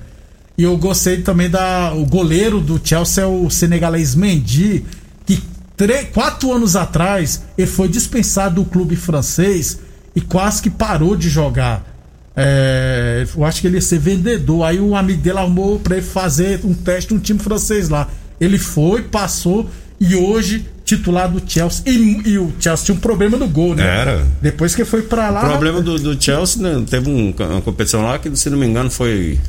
E 0.58 0.64
eu 0.64 0.78
gostei 0.78 1.18
também 1.18 1.50
da. 1.50 1.92
O 1.94 2.06
goleiro 2.06 2.60
do 2.60 2.80
Chelsea 2.84 3.24
é 3.24 3.28
o 3.28 3.50
senegalês 3.50 4.14
Mendy, 4.16 4.86
que 5.26 5.42
tre- 5.78 6.06
quatro 6.06 6.52
anos 6.54 6.76
atrás 6.76 7.44
ele 7.58 7.68
foi 7.68 7.88
dispensado 7.88 8.56
do 8.56 8.66
clube 8.70 8.96
francês 8.96 9.80
e 10.16 10.22
quase 10.22 10.62
que 10.62 10.70
parou 10.70 11.16
de 11.16 11.30
jogar. 11.30 11.90
É, 12.36 13.26
eu 13.36 13.44
acho 13.46 13.62
que 13.62 13.68
ele 13.68 13.76
ia 13.76 13.82
ser 13.82 14.00
vendedor. 14.00 14.64
Aí 14.64 14.80
o 14.80 14.96
amigo 14.96 15.22
dele 15.22 15.38
arrumou 15.38 15.80
pra 15.80 15.98
ele 15.98 16.06
fazer 16.06 16.62
um 16.64 16.74
teste 16.74 17.14
no 17.14 17.20
time 17.20 17.40
francês 17.40 17.90
lá. 17.90 18.08
Ele 18.40 18.58
foi, 18.58 19.04
passou 19.04 19.70
e 20.00 20.16
hoje 20.16 20.66
titular 20.86 21.30
do 21.30 21.42
Chelsea. 21.46 21.84
E, 21.86 22.30
e 22.32 22.38
o 22.38 22.52
Chelsea 22.60 22.86
tinha 22.86 22.96
um 22.98 23.00
problema 23.00 23.38
no 23.38 23.48
gol, 23.48 23.76
né? 23.76 23.86
Era. 23.86 24.26
Depois 24.42 24.74
que 24.76 24.84
foi 24.86 25.02
pra 25.04 25.30
lá. 25.30 25.44
O 25.46 25.50
problema 25.50 25.82
do, 25.82 25.98
do 26.00 26.22
Chelsea, 26.22 26.62
né, 26.62 26.84
teve 26.90 27.10
um- 27.10 27.34
uma 27.38 27.62
competição 27.62 28.02
lá 28.04 28.18
que, 28.18 28.36
se 28.36 28.50
não 28.50 28.58
me 28.58 28.66
engano, 28.66 28.90
foi 28.90 29.40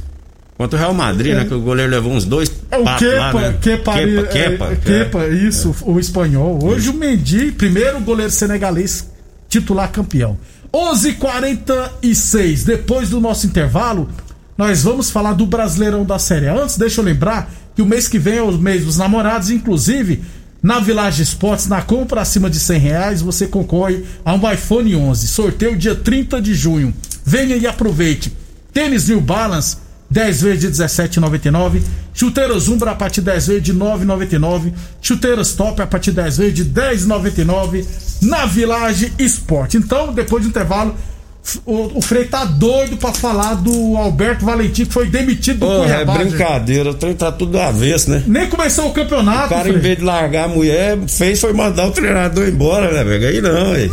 contra 0.63 0.77
o 0.77 0.81
Real 0.81 0.95
Madrid, 0.95 1.35
né? 1.35 1.45
Que 1.45 1.55
o 1.55 1.61
goleiro 1.61 1.91
levou 1.91 2.13
uns 2.13 2.25
dois 2.25 2.51
É 2.71 2.79
o 2.79 2.85
patos 2.85 3.09
Kepa, 3.09 3.19
lá, 3.19 3.33
né? 3.33 3.59
Kepa, 3.61 3.93
Kepa, 3.95 4.21
é, 4.21 4.27
Kepa, 4.27 4.67
é, 4.67 4.77
Kepa, 4.77 5.27
isso, 5.29 5.75
o 5.83 5.99
espanhol. 5.99 6.63
Hoje 6.63 6.89
o 6.89 6.95
Mendy, 6.95 7.51
primeiro 7.51 7.99
goleiro 8.01 8.31
senegalês, 8.31 9.11
titular 9.49 9.91
campeão. 9.91 10.39
11:46 10.73 12.65
depois 12.65 13.11
do 13.11 13.21
nosso 13.21 13.47
intervalo, 13.47 14.09
nós 14.57 14.85
vamos 14.85 15.11
falar 15.11 15.33
do 15.33 15.45
Brasileirão 15.47 16.05
da 16.05 16.19
Série 16.19 16.47
A. 16.47 16.55
Antes, 16.55 16.77
deixa 16.77 17.01
eu 17.01 17.05
lembrar 17.05 17.53
que 17.75 17.83
o 17.83 17.87
mês 17.87 18.07
que 18.07 18.19
vem 18.19 18.37
é 18.37 18.43
o 18.43 18.53
mês 18.53 18.85
dos 18.85 18.99
namorados, 18.99 19.51
inclusive 19.51 20.23
na 20.63 20.79
Village 20.79 21.25
Esportes, 21.25 21.67
na 21.67 21.83
compra 21.83 22.21
acima 22.21 22.49
de 22.49 22.61
100 22.61 22.79
reais, 22.79 23.21
você 23.21 23.49
concorre 23.49 24.05
a 24.25 24.33
um 24.33 24.53
iPhone 24.53 24.95
11. 24.95 25.27
Sorteio 25.27 25.77
dia 25.77 25.97
30 25.97 26.41
de 26.41 26.55
junho. 26.55 26.95
Venha 27.25 27.57
e 27.57 27.67
aproveite. 27.67 28.33
Tênis 28.73 29.09
New 29.09 29.21
Balance 29.21 29.82
10 30.13 30.43
vezes 30.43 30.61
de 30.61 30.83
17,99. 30.85 31.83
Chuteiras 32.15 32.69
Umbra 32.69 32.91
a 32.91 32.95
partir 32.95 33.21
de 33.21 33.27
10 33.27 33.47
vezes 33.47 33.63
de 33.63 33.75
9,99. 33.75 34.73
Chuteiras 35.01 35.55
Top 35.55 35.81
a 35.81 35.87
partir 35.87 36.11
de 36.11 36.17
10 36.17 36.37
vezes 36.37 36.55
de 36.55 36.65
10,99 36.67 37.85
na 38.23 38.45
Village 38.45 39.13
Esporte. 39.19 39.79
Então, 39.79 40.13
depois 40.13 40.43
do 40.43 40.51
intervalo, 40.51 40.95
o, 41.67 41.99
o 41.99 42.01
Frei 42.01 42.25
tá 42.25 42.45
doido 42.45 42.97
pra 42.97 43.13
falar 43.13 43.55
do 43.55 43.97
Alberto 43.97 44.45
Valentim 44.45 44.85
que 44.85 44.93
foi 44.93 45.09
demitido 45.09 45.59
do 45.61 45.67
Porra, 45.67 45.85
é 45.85 46.05
Cuiabá. 46.05 46.15
gente. 46.19 46.29
brincadeira, 46.29 46.91
o 46.91 46.95
trem 46.95 47.15
tá 47.15 47.33
tudo 47.33 47.53
do 47.53 47.61
avesso, 47.61 48.11
né? 48.11 48.23
Nem 48.27 48.49
começou 48.49 48.89
o 48.89 48.93
campeonato. 48.93 49.47
O 49.47 49.49
cara, 49.51 49.65
Frei. 49.65 49.75
em 49.77 49.79
vez 49.79 49.99
de 49.99 50.05
largar 50.05 50.45
a 50.45 50.49
mulher, 50.49 50.99
fez 51.09 51.41
foi 51.41 51.53
mandar 51.53 51.87
o 51.87 51.91
treinador 51.91 52.47
embora, 52.49 52.93
né, 52.93 53.05
velho? 53.05 53.29
Aí 53.29 53.41
não, 53.41 53.73
aí. 53.73 53.91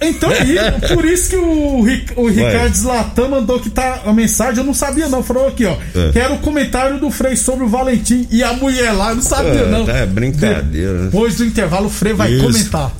Então, 0.00 0.30
e, 0.32 0.94
por 0.94 1.04
isso 1.04 1.30
que 1.30 1.36
o, 1.36 1.84
o 2.16 2.28
Ricardo 2.28 2.74
Zlatan 2.74 3.28
mandou 3.28 3.58
que 3.60 3.70
tá 3.70 4.02
a 4.04 4.12
mensagem, 4.12 4.58
eu 4.58 4.64
não 4.64 4.74
sabia 4.74 5.08
não, 5.08 5.22
falou 5.22 5.48
aqui, 5.48 5.64
ó. 5.64 5.76
É. 5.94 6.12
Que 6.12 6.18
era 6.18 6.32
o 6.32 6.38
comentário 6.38 6.98
do 6.98 7.10
Frei 7.10 7.36
sobre 7.36 7.64
o 7.64 7.68
Valentim 7.68 8.26
e 8.30 8.42
a 8.42 8.52
mulher 8.52 8.92
lá, 8.92 9.10
eu 9.10 9.16
não 9.16 9.22
sabia 9.22 9.52
É, 9.60 9.66
não. 9.70 9.84
tá, 9.86 9.92
é 9.92 10.06
brincadeira, 10.06 10.92
né? 10.92 11.04
Depois 11.06 11.36
do 11.36 11.44
intervalo, 11.44 11.86
o 11.86 11.90
Frei 11.90 12.12
vai 12.12 12.32
Isso. 12.32 12.44
comentar. 12.44 12.92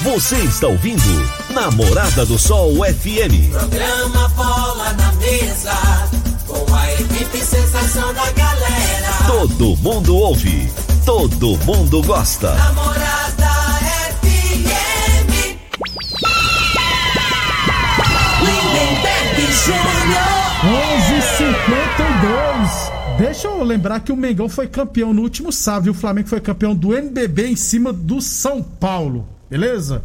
Você 0.00 0.36
está 0.36 0.66
ouvindo 0.66 1.02
Namorada 1.50 2.24
do 2.26 2.36
Sol 2.38 2.72
FM. 2.84 3.50
Programa 3.52 4.28
Bola 4.30 4.92
na 4.94 5.12
Mesa, 5.12 5.72
com 6.46 6.74
a 6.74 6.92
equipe 6.94 7.38
sensação 7.38 8.12
da 8.14 8.28
galera. 8.32 9.12
Todo 9.28 9.76
mundo 9.76 10.16
ouve, 10.16 10.72
todo 11.04 11.56
mundo 11.58 12.02
gosta. 12.02 12.52
Namorada 12.54 13.52
FM. 14.22 15.58
Lindenberg 18.40 19.52
Júnior. 19.64 20.32
11:52. 20.64 22.91
Deixa 23.18 23.48
eu 23.48 23.62
lembrar 23.62 24.00
que 24.00 24.10
o 24.12 24.16
Mengão 24.16 24.48
foi 24.48 24.66
campeão 24.66 25.12
no 25.14 25.22
último 25.22 25.52
sábado 25.52 25.86
e 25.86 25.90
o 25.90 25.94
Flamengo 25.94 26.28
foi 26.28 26.40
campeão 26.40 26.74
do 26.74 26.92
NBB 26.96 27.46
em 27.48 27.56
cima 27.56 27.92
do 27.92 28.20
São 28.20 28.62
Paulo. 28.62 29.26
Beleza? 29.48 30.02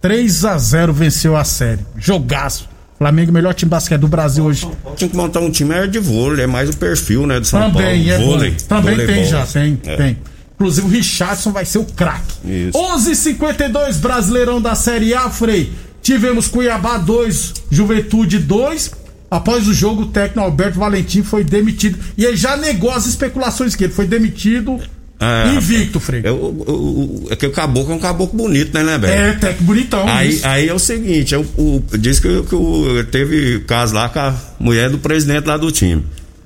3 0.00 0.44
a 0.44 0.56
0 0.56 0.92
venceu 0.92 1.36
a 1.36 1.44
série. 1.44 1.80
Jogaço. 1.96 2.68
Flamengo, 2.96 3.32
melhor 3.32 3.54
time 3.54 3.70
basquete 3.70 4.00
do 4.00 4.08
Brasil 4.08 4.44
hoje. 4.44 4.68
Tinha 4.96 5.08
que 5.08 5.16
montar 5.16 5.40
um 5.40 5.50
time 5.50 5.74
era 5.74 5.88
de 5.88 5.98
vôlei, 5.98 6.44
é 6.44 6.46
mais 6.46 6.68
o 6.68 6.76
perfil, 6.76 7.26
né, 7.26 7.40
do 7.40 7.46
São 7.46 7.70
Também, 7.72 8.06
Paulo. 8.06 8.10
é 8.10 8.18
vôlei. 8.26 8.50
Também 8.68 8.96
tem 8.96 9.06
voleibol. 9.06 9.30
já, 9.30 9.46
tem, 9.46 9.80
É. 9.86 9.96
tem. 9.96 10.18
Inclusive 10.54 10.86
o 10.86 10.90
Richardson 10.90 11.50
vai 11.52 11.64
ser 11.64 11.78
o 11.78 11.84
craque. 11.84 12.34
Isso. 12.44 12.78
11:52 12.78 13.96
Brasileirão 13.96 14.60
da 14.60 14.74
Série 14.74 15.14
A, 15.14 15.30
Frei. 15.30 15.72
Tivemos 16.02 16.46
Cuiabá 16.48 16.98
2, 16.98 17.54
Juventude 17.70 18.38
2. 18.38 18.90
Após 19.30 19.68
o 19.68 19.72
jogo, 19.74 20.02
o 20.02 20.06
técnico 20.06 20.40
Alberto 20.40 20.78
Valentim 20.78 21.22
foi 21.22 21.44
demitido. 21.44 21.98
E 22.18 22.24
ele 22.24 22.36
já 22.36 22.56
negou 22.56 22.90
as 22.90 23.06
especulações 23.06 23.76
que 23.76 23.84
ele 23.84 23.92
foi 23.92 24.06
demitido 24.06 24.78
Ah, 25.20 25.52
invicto, 25.54 26.00
Frei. 26.00 26.22
É, 26.24 27.32
é 27.32 27.36
que 27.36 27.46
o 27.46 27.52
caboclo 27.52 27.92
é 27.92 27.96
um 27.96 28.00
caboclo 28.00 28.36
bonito, 28.36 28.72
né, 28.74 28.82
né, 28.82 28.98
Beto? 28.98 29.12
É, 29.12 29.32
técnico 29.34 29.64
bonitão. 29.64 30.08
Aí, 30.08 30.30
isso. 30.30 30.46
aí 30.46 30.68
é 30.68 30.74
o 30.74 30.78
seguinte, 30.78 31.34
é 31.34 31.38
o, 31.38 31.42
o- 31.56 31.84
diz 31.98 32.18
que, 32.18 32.42
que 32.42 32.54
o- 32.54 33.04
teve 33.10 33.60
caso 33.60 33.94
lá 33.94 34.08
com 34.08 34.18
a 34.18 34.34
mulher 34.58 34.90
do 34.90 34.98
presidente 34.98 35.44
lá 35.46 35.56
do 35.56 35.70
time. 35.70 36.04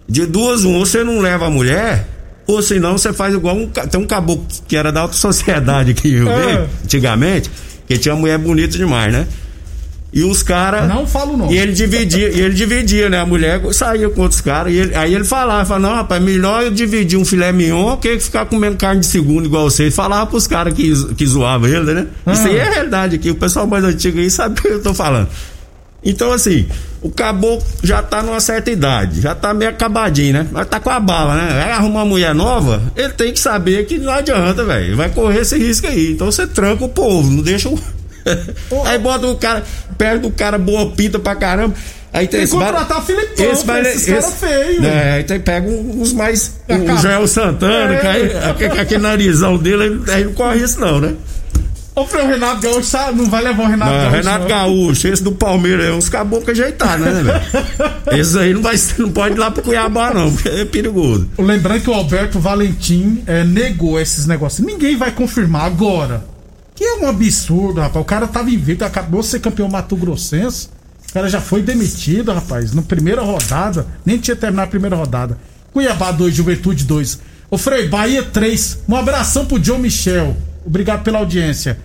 De 0.09 0.27
duas, 0.27 0.65
um, 0.65 0.75
ou 0.75 0.85
você 0.85 1.03
não 1.03 1.21
leva 1.21 1.47
a 1.47 1.51
mulher, 1.51 2.07
ou 2.47 2.61
senão 2.61 2.99
você 2.99 3.13
faz 3.15 3.33
igual 3.33 3.57
um. 3.57 3.67
Tem 3.69 3.99
um 3.99 4.07
caboclo 4.07 4.45
que 4.69 4.77
era 4.77 4.93
da 4.93 5.01
alta 5.01 5.15
sociedade 5.17 5.93
aqui 5.93 6.09
em 6.09 6.11
Rio 6.17 6.29
Ah. 6.31 6.37
Verde, 6.37 6.69
antigamente, 6.85 7.51
que 7.89 7.97
tinha 7.97 8.15
mulher 8.15 8.37
bonita 8.37 8.77
demais, 8.77 9.11
né? 9.11 9.27
E 10.15 10.23
os 10.23 10.45
caras. 10.45 10.89
Não 10.89 11.07
falo 11.09 11.37
não. 11.37 11.51
E 11.53 11.59
ele 11.59 11.73
dividia, 11.73 12.29
e 12.31 12.41
ele 12.41 12.55
dividia, 12.55 13.11
né? 13.11 13.19
A 13.19 13.27
mulher 13.27 13.61
saía 13.73 14.09
com 14.09 14.23
outros 14.23 14.41
caras. 14.41 14.73
E 14.73 14.77
ele- 14.77 14.95
aí 14.95 15.13
ele 15.13 15.25
falava, 15.25 15.65
falava, 15.67 15.89
não, 15.89 15.97
rapaz, 15.97 16.23
melhor 16.23 16.63
eu 16.63 16.71
dividir 16.71 17.19
um 17.19 17.25
filé 17.25 17.51
mignon 17.51 17.97
que 17.97 18.21
ficar 18.21 18.47
comendo 18.47 18.77
carne 18.77 19.01
de 19.01 19.07
segundo 19.07 19.47
igual 19.47 19.69
você. 19.69 19.83
Ele 19.85 19.91
falava 19.91 20.27
pros 20.27 20.47
caras 20.47 20.73
que, 20.73 21.15
que 21.15 21.27
zoavam 21.27 21.69
ele, 21.69 21.93
né? 21.93 22.07
Isso 22.33 22.47
aí 22.47 22.57
é 22.57 22.69
realidade 22.71 23.17
aqui. 23.17 23.29
O 23.31 23.35
pessoal 23.35 23.67
mais 23.67 23.83
antigo 23.83 24.21
aí 24.21 24.31
sabe 24.31 24.57
o 24.59 24.63
que 24.63 24.69
eu 24.69 24.83
tô 24.83 24.95
falando. 24.95 25.27
Então, 26.07 26.31
assim, 26.33 26.67
o 27.01 27.11
caboclo 27.11 27.67
já 27.83 28.03
tá 28.03 28.23
numa 28.23 28.39
certa 28.39 28.71
idade, 28.71 29.23
já 29.23 29.35
tá 29.35 29.55
meio 29.55 29.71
acabadinho, 29.71 30.35
né? 30.35 30.47
Mas 30.53 30.67
tá 30.69 30.79
com 30.79 30.91
a 30.91 31.01
bala, 31.01 31.35
né? 31.35 31.49
Vai 31.63 31.73
arrumar 31.73 32.01
uma 32.01 32.05
mulher 32.05 32.35
nova, 32.35 32.83
ele 32.95 33.15
tem 33.15 33.33
que 33.33 33.41
saber 33.41 33.87
que 33.87 33.97
não 33.99 34.13
adianta, 34.13 34.63
velho. 34.65 34.95
Vai 34.97 35.09
correr 35.09 35.41
esse 35.41 35.57
risco 35.57 35.87
aí. 35.87 36.13
Então 36.13 36.31
você 36.31 36.47
tranca 36.47 36.85
o 36.85 36.89
povo, 36.91 37.31
não 37.31 37.43
deixa 37.43 37.69
o. 37.71 37.81
aí 38.87 38.99
bota 38.99 39.27
o 39.27 39.37
cara, 39.37 39.63
perde 39.99 40.27
o 40.27 40.31
cara 40.31 40.59
boa 40.59 40.91
pinta 40.91 41.19
pra 41.19 41.35
caramba. 41.35 41.75
Aí 42.13 42.29
tem 42.29 42.39
Tem 42.39 42.41
que 42.41 42.45
esse 42.45 42.57
bar- 42.57 42.73
contratar 42.73 43.05
Filipão, 43.05 43.45
esse 43.45 43.45
esses 43.53 43.65
caras 43.65 43.87
esse- 43.97 44.33
feios. 44.47 44.85
É, 44.85 45.13
aí 45.15 45.25
tem, 45.25 45.41
pega 45.41 45.69
uns 45.69 46.13
mais. 46.13 46.55
É, 46.69 46.77
O 46.77 46.85
cara. 46.85 47.01
Joel 47.01 47.27
Santana, 47.27 47.95
É. 47.95 47.99
que 47.99 48.07
aí, 48.07 48.37
aquele, 48.51 48.81
aquele 48.81 49.03
narizão 49.03 49.57
dele, 49.59 50.01
aí- 50.13 50.25
não 50.25 50.33
corre 50.33 50.61
isso, 50.63 50.79
não, 50.79 51.01
né? 51.01 51.13
Ô, 51.97 52.05
Frei, 52.07 52.25
o 52.25 52.29
Renato 52.29 52.61
Gaúcho 52.61 52.97
não 53.15 53.27
vai 53.31 53.43
levar 53.43 53.65
o 53.65 53.69
Renato 53.69 53.91
Não, 53.93 53.99
Gaúcho. 54.01 54.17
Renato 54.17 54.39
não. 54.41 54.49
Gaúcho, 54.49 55.09
esse 55.09 55.23
do 55.23 55.31
Palmeiras, 55.33 55.87
é 55.87 55.93
uns 55.93 56.09
caboclos 56.09 56.49
ajeitados, 56.51 57.05
né, 57.07 57.13
velho? 57.23 57.41
Esse 58.21 58.37
aí 58.39 58.53
não, 58.53 58.63
vai, 58.63 58.75
não 58.99 59.11
pode 59.11 59.35
ir 59.37 59.39
lá 59.39 59.51
pro 59.51 59.63
Cuiabá, 59.63 60.13
não, 60.13 60.33
porque 60.33 60.49
é 60.49 60.65
perigoso. 60.65 61.29
Lembrando 61.39 61.83
que 61.83 61.91
o 61.91 61.95
Alberto 61.95 62.41
Valentim 62.41 63.23
é, 63.29 63.45
negou 63.45 63.99
esses 64.01 64.27
negócios. 64.27 64.65
Ninguém 64.67 64.97
vai 64.97 65.13
confirmar 65.13 65.67
agora. 65.67 66.25
Que 66.75 66.85
é 66.85 66.97
um 66.97 67.07
absurdo, 67.07 67.81
rapaz. 67.81 68.03
O 68.03 68.05
cara 68.05 68.27
tava 68.27 68.51
invicto, 68.51 68.85
acabou 68.85 69.21
de 69.21 69.27
ser 69.29 69.41
campeão 69.41 69.69
Mato 69.69 69.97
Grossense. 69.97 70.69
O 71.09 71.13
cara 71.13 71.29
já 71.29 71.41
foi 71.41 71.63
demitido, 71.63 72.33
rapaz. 72.33 72.73
Na 72.73 72.83
primeira 72.83 73.23
rodada. 73.23 73.87
Nem 74.05 74.19
tinha 74.19 74.37
terminado 74.37 74.67
a 74.67 74.71
primeira 74.71 74.97
rodada. 74.97 75.39
Cuiabá 75.73 76.11
2, 76.11 76.35
Juventude 76.35 76.85
2. 76.85 77.21
Ô 77.51 77.57
Frei, 77.57 77.89
Bahia 77.89 78.23
3. 78.23 78.81
Um 78.89 78.97
abração 78.97 79.47
pro 79.47 79.59
John 79.59 79.79
Michel. 79.79 80.37
Obrigado 80.67 81.03
pela 81.05 81.19
audiência. 81.19 81.79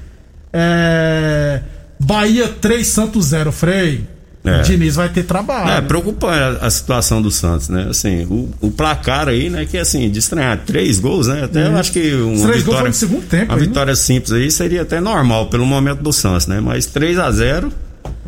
É... 0.52 1.62
Bahia 2.00 2.48
3, 2.48 2.88
Santos 2.88 3.26
0, 3.28 3.52
Frei. 3.52 4.08
É. 4.44 4.60
O 4.60 4.64
Diniz 4.64 4.96
vai 4.96 5.10
ter 5.10 5.24
trabalho. 5.24 5.70
É, 5.70 5.82
preocupante 5.82 6.60
a, 6.62 6.70
situação 6.70 7.22
do 7.22 7.30
Santos, 7.30 7.68
né? 7.68 7.88
Assim, 7.90 8.24
o, 8.24 8.50
o 8.62 8.72
placar 8.72 9.28
aí, 9.28 9.50
né? 9.50 9.66
Que 9.66 9.78
assim, 9.78 10.10
de 10.10 10.20
estranhar 10.20 10.58
três 10.66 10.98
gols, 11.00 11.28
né? 11.28 11.44
Até 11.44 11.68
eu 11.68 11.76
acho 11.76 11.92
que 11.92 12.14
uma 12.14 12.48
três 12.48 12.64
gols 12.64 12.78
vitória. 12.78 12.80
foi 12.80 12.90
no 12.90 12.96
segundo 12.96 13.28
tempo 13.28 13.46
Uma 13.52 13.56
aí, 13.56 13.62
né? 13.62 13.68
vitória 13.68 13.96
simples 13.96 14.32
aí 14.32 14.50
seria 14.50 14.84
até 14.84 15.02
normal 15.02 15.48
pelo 15.48 15.66
momento 15.66 16.02
do 16.02 16.14
Santos, 16.14 16.48
né? 16.48 16.62
Mas 16.62 16.86
3 16.86 17.20
a 17.20 17.30
0 17.32 17.72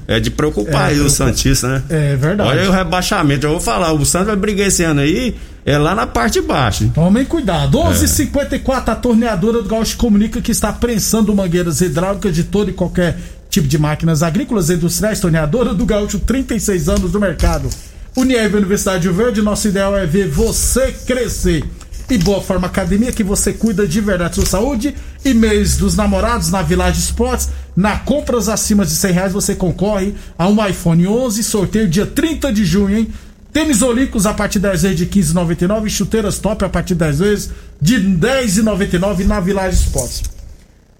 é 0.06 0.20
de 0.20 0.30
preocupar 0.30 0.90
É, 0.90 0.94
aí 0.94 1.00
o. 1.00 1.10
Santista, 1.10 1.68
né? 1.70 1.84
É 1.90 2.16
verdade. 2.18 2.50
Olha 2.50 2.62
aí 2.62 2.68
o 2.68 2.72
rebaixamento. 2.72 3.46
Eu 3.46 3.52
vou 3.52 3.62
falar, 3.62 3.94
o 3.94 4.06
Santos 4.06 4.28
vai 4.28 4.36
brigar 4.36 4.68
esse 4.68 4.84
ano 4.84 5.00
aí, 5.00 5.36
é 5.66 5.78
lá 5.78 5.96
na 5.96 6.06
parte 6.06 6.42
de 6.42 6.42
baixo. 6.42 6.92
Tomem 6.94 7.24
cuidado. 7.24 7.78
11:54 7.78 8.90
a 8.90 8.96
torneadora 8.96 9.62
do 9.62 9.70
Gaúcho 9.70 9.96
comunica 9.96 10.42
que 10.42 10.52
está 10.52 10.74
prensando 10.74 11.34
mangueiras 11.34 11.80
hidráulicas 11.80 12.36
de 12.36 12.44
todo 12.44 12.70
e 12.70 12.74
qualquer 12.74 13.18
tipo 13.52 13.68
de 13.68 13.78
máquinas 13.78 14.24
agrícolas 14.24 14.70
e 14.70 14.74
industriais. 14.74 15.20
Torneadora 15.20 15.74
do 15.74 15.86
Gaúcho, 15.86 16.18
36 16.20 16.90
anos 16.90 17.12
no 17.12 17.20
mercado. 17.20 17.70
Unieve 18.16 18.58
Universidade 18.58 19.08
Verde, 19.10 19.42
nosso 19.42 19.68
ideal 19.68 19.96
é 19.96 20.06
ver 20.06 20.28
você 20.28 20.92
crescer. 21.06 21.64
E 22.10 22.18
Boa 22.18 22.42
Forma 22.42 22.68
Academia, 22.68 23.12
que 23.12 23.24
você 23.24 23.54
cuida 23.54 23.88
de 23.88 24.02
verdade 24.02 24.36
sua 24.36 24.46
saúde. 24.46 24.96
E 25.24 25.34
mês 25.34 25.78
dos 25.78 25.96
namorados 25.96 26.50
na 26.50 26.62
Village 26.62 27.00
Sports. 27.00 27.50
Na 27.76 28.00
compras 28.00 28.50
acima 28.50 28.86
de 28.86 28.92
100 28.92 29.12
reais 29.12 29.34
você 29.34 29.56
concorre 29.56 30.14
a 30.38 30.48
um 30.48 30.66
iPhone 30.66 31.08
11. 31.08 31.44
Sorteio 31.44 31.88
dia 31.88 32.06
30 32.06 32.52
de 32.52 32.66
junho, 32.66 32.98
hein? 32.98 33.08
Tênis 33.54 33.82
Olímpicos 33.82 34.26
a 34.26 34.34
partir 34.34 34.60
10 34.60 34.82
vezes 34.82 34.98
de 34.98 35.06
15,99. 35.06 35.90
Chuteiras 35.90 36.40
top 36.40 36.66
a 36.66 36.70
partir 36.70 36.96
10 36.96 37.20
vezes 37.20 37.50
de 37.82 37.96
10,99 37.96 39.26
na 39.26 39.40
Village 39.40 39.78
Sports. 39.78 40.41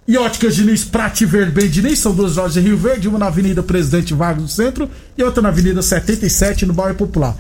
E 0.08 0.18
Óticas 0.18 0.56
Diniz, 0.56 0.84
pra 0.84 1.10
te 1.10 1.26
ver 1.26 1.52
bem, 1.52 1.70
Diniz, 1.70 2.00
são 2.00 2.14
duas 2.14 2.36
lojas 2.36 2.58
em 2.58 2.62
Rio 2.68 2.78
Verde, 2.78 3.08
uma 3.08 3.20
na 3.20 3.28
Avenida 3.28 3.62
Presidente 3.64 4.14
Vargas 4.14 4.42
no 4.44 4.50
centro 4.50 4.90
e 5.18 5.24
outra 5.24 5.42
na 5.42 5.50
Avenida 5.50 5.82
77 5.82 6.66
no 6.66 6.74
bairro 6.74 6.96
Popular. 6.96 7.36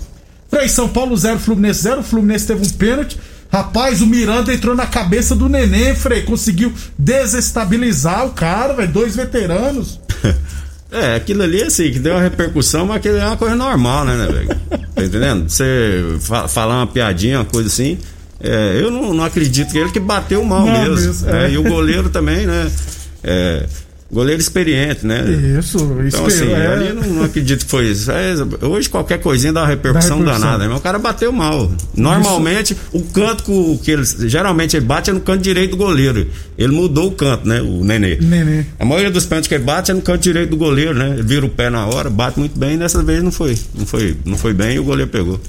Frei 0.50 0.68
São 0.68 0.88
Paulo 0.88 1.16
0, 1.18 1.40
Fluminense 1.40 1.82
0. 1.82 2.02
O 2.02 2.04
Fluminense 2.04 2.46
teve 2.48 2.66
um 2.66 2.70
pênalti. 2.70 3.18
Rapaz, 3.52 4.02
o 4.02 4.06
Miranda 4.08 4.54
entrou 4.54 4.76
na 4.76 4.86
cabeça 4.86 5.36
do 5.36 5.50
Neném, 5.50 5.96
Frei. 5.96 6.22
Conseguiu 6.22 6.72
desestabilizar 6.98 8.26
o 8.26 8.32
cara, 8.32 8.74
velho. 8.74 8.92
Dois 8.92 9.16
veteranos. 9.16 10.00
É, 10.94 11.16
aquilo 11.16 11.42
ali, 11.42 11.64
assim, 11.64 11.90
que 11.90 12.00
deu 12.00 12.12
uma 12.16 12.22
repercussão, 12.22 12.86
mas 12.86 12.98
aquilo 12.98 13.16
é 13.16 13.26
uma 13.26 13.38
coisa 13.38 13.56
normal, 13.56 14.04
né, 14.04 14.18
né, 14.18 14.28
velho? 14.28 14.50
Tá 14.94 15.02
entendendo? 15.06 15.48
Você 15.50 16.18
fa- 16.20 16.50
falar 16.50 16.80
uma 16.80 16.88
piadinha, 16.88 17.38
uma 17.40 17.46
coisa 17.46 17.70
assim. 17.70 17.98
É, 18.44 18.80
eu 18.82 18.90
não, 18.92 19.14
não 19.14 19.24
acredito 19.24 19.72
que 19.72 19.78
ele 19.78 19.92
que 19.92 20.00
bateu 20.00 20.44
mal 20.44 20.66
Não, 20.66 20.74
mesmo. 20.74 20.96
mesmo, 20.96 21.30
é, 21.30 21.46
é. 21.48 21.52
E 21.52 21.58
o 21.58 21.64
goleiro 21.64 22.10
também, 22.12 22.46
né? 22.48 22.72
É, 23.24 23.66
goleiro 24.12 24.42
experiente, 24.42 25.06
né? 25.06 25.24
Isso, 25.58 25.78
Então, 26.06 26.26
assim, 26.26 26.52
é. 26.52 26.68
ali 26.68 26.92
não, 26.92 27.04
não 27.04 27.24
acredito 27.24 27.64
que 27.64 27.72
foi 27.72 27.88
isso. 27.92 28.12
É, 28.12 28.34
hoje 28.66 28.90
qualquer 28.90 29.20
coisinha 29.22 29.54
dá 29.54 29.62
uma 29.62 29.68
repercussão, 29.68 30.18
Dá 30.18 30.32
repercussão. 30.34 30.42
danada, 30.52 30.68
mas 30.70 30.78
o 30.80 30.82
cara 30.82 31.00
bateu 31.00 31.32
mal. 31.32 31.72
Normalmente, 31.96 32.76
o 32.92 33.02
canto 33.04 33.44
que, 33.44 33.78
que 33.86 33.92
ele. 33.92 34.04
Geralmente 34.28 34.76
ele 34.76 34.86
bate 34.86 35.10
é 35.10 35.14
no 35.14 35.22
canto 35.22 35.42
direito 35.42 35.72
do 35.72 35.78
goleiro. 35.78 36.28
Ele 36.58 36.74
mudou 36.74 37.08
o 37.08 37.12
canto, 37.12 37.48
né? 37.48 37.62
O 37.62 37.84
Nenê. 37.86 38.18
Nenê. 38.20 38.66
A 38.78 38.84
maioria 38.84 39.10
dos 39.12 39.26
pênaltis 39.26 39.48
que 39.48 39.56
ele 39.56 39.64
bate 39.64 39.92
é 39.92 39.94
no 39.94 40.02
canto 40.02 40.22
direito 40.22 40.50
do 40.50 40.58
goleiro, 40.58 40.94
né? 40.94 41.12
Ele 41.12 41.24
vira 41.24 41.46
o 41.46 41.50
pé 41.50 41.70
na 41.70 41.86
hora, 41.86 42.10
bate 42.10 42.38
muito 42.38 42.60
bem, 42.60 42.78
dessa 42.78 43.02
vez 43.02 43.24
não 43.24 43.32
foi. 43.32 43.58
Não 43.74 43.86
foi, 43.86 44.18
não 44.26 44.38
foi 44.38 44.54
bem 44.54 44.76
e 44.76 44.80
o 44.80 44.84
goleiro 44.84 45.10
pegou. 45.10 45.40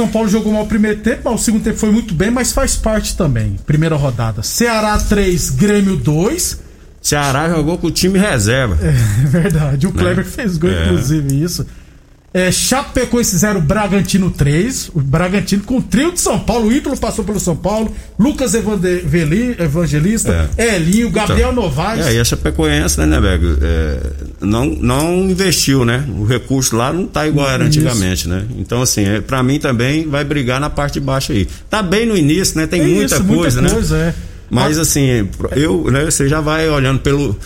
São 0.00 0.08
Paulo 0.08 0.30
jogou 0.30 0.50
mal 0.50 0.62
o 0.62 0.66
primeiro 0.66 1.00
tempo, 1.00 1.20
mas 1.26 1.40
o 1.42 1.44
segundo 1.44 1.62
tempo 1.62 1.76
foi 1.76 1.92
muito 1.92 2.14
bem, 2.14 2.30
mas 2.30 2.52
faz 2.52 2.74
parte 2.74 3.14
também. 3.14 3.56
Primeira 3.66 3.96
rodada. 3.96 4.42
Ceará 4.42 4.96
3, 4.98 5.50
Grêmio 5.50 5.94
2. 5.94 6.58
Ceará 7.02 7.50
jogou 7.50 7.76
com 7.76 7.88
o 7.88 7.90
time 7.90 8.18
reserva. 8.18 8.78
É 8.80 8.92
verdade. 9.28 9.86
O 9.86 9.92
Kleber 9.92 10.24
fez 10.24 10.56
gol, 10.56 10.70
É. 10.70 10.86
inclusive, 10.86 11.42
isso. 11.42 11.66
É, 12.32 12.52
Chapecoense 12.52 13.36
0, 13.36 13.60
Bragantino 13.60 14.30
3. 14.30 14.92
O 14.94 15.00
Bragantino 15.00 15.64
com 15.64 15.78
o 15.78 15.82
trio 15.82 16.12
de 16.12 16.20
São 16.20 16.38
Paulo. 16.38 16.68
O 16.68 16.72
Ítalo 16.72 16.96
passou 16.96 17.24
pelo 17.24 17.40
São 17.40 17.56
Paulo. 17.56 17.92
Lucas 18.16 18.54
Evande- 18.54 18.98
Veli- 19.04 19.56
Evangelista. 19.58 20.48
Elinho, 20.56 21.10
Gabriel 21.10 21.50
Então, 21.50 21.64
Novaes. 21.64 22.06
É, 22.06 22.14
e 22.14 22.20
a 22.20 22.24
Chapecoense, 22.24 23.00
né, 23.00 23.06
né, 23.06 23.20
Bego? 23.20 23.58
É, 23.60 23.98
não, 24.42 24.64
não 24.66 25.14
investiu, 25.28 25.84
né? 25.84 26.04
O 26.18 26.24
recurso 26.24 26.76
lá 26.76 26.92
não 26.92 27.04
tá 27.04 27.26
igual 27.26 27.50
era 27.50 27.64
Isso. 27.68 27.80
antigamente, 27.80 28.28
né? 28.28 28.44
Então, 28.56 28.80
assim, 28.80 29.04
é, 29.04 29.20
pra 29.20 29.42
mim 29.42 29.58
também 29.58 30.06
vai 30.08 30.22
brigar 30.22 30.60
na 30.60 30.70
parte 30.70 30.94
de 30.94 31.00
baixo 31.00 31.32
aí. 31.32 31.48
Tá 31.68 31.82
bem 31.82 32.06
no 32.06 32.16
início, 32.16 32.56
né? 32.56 32.64
Tem 32.66 32.80
É 32.80 32.84
muita 32.86 33.16
isso, 33.16 33.24
coisa, 33.24 33.60
né? 33.60 33.70
coisa, 33.70 33.96
é. 33.96 34.14
Mas 34.48 34.78
assim, 34.78 35.28
eu, 35.56 35.90
né, 35.90 36.04
você 36.04 36.28
já 36.28 36.40
vai 36.40 36.68
olhando 36.68 37.00
pelo. 37.00 37.36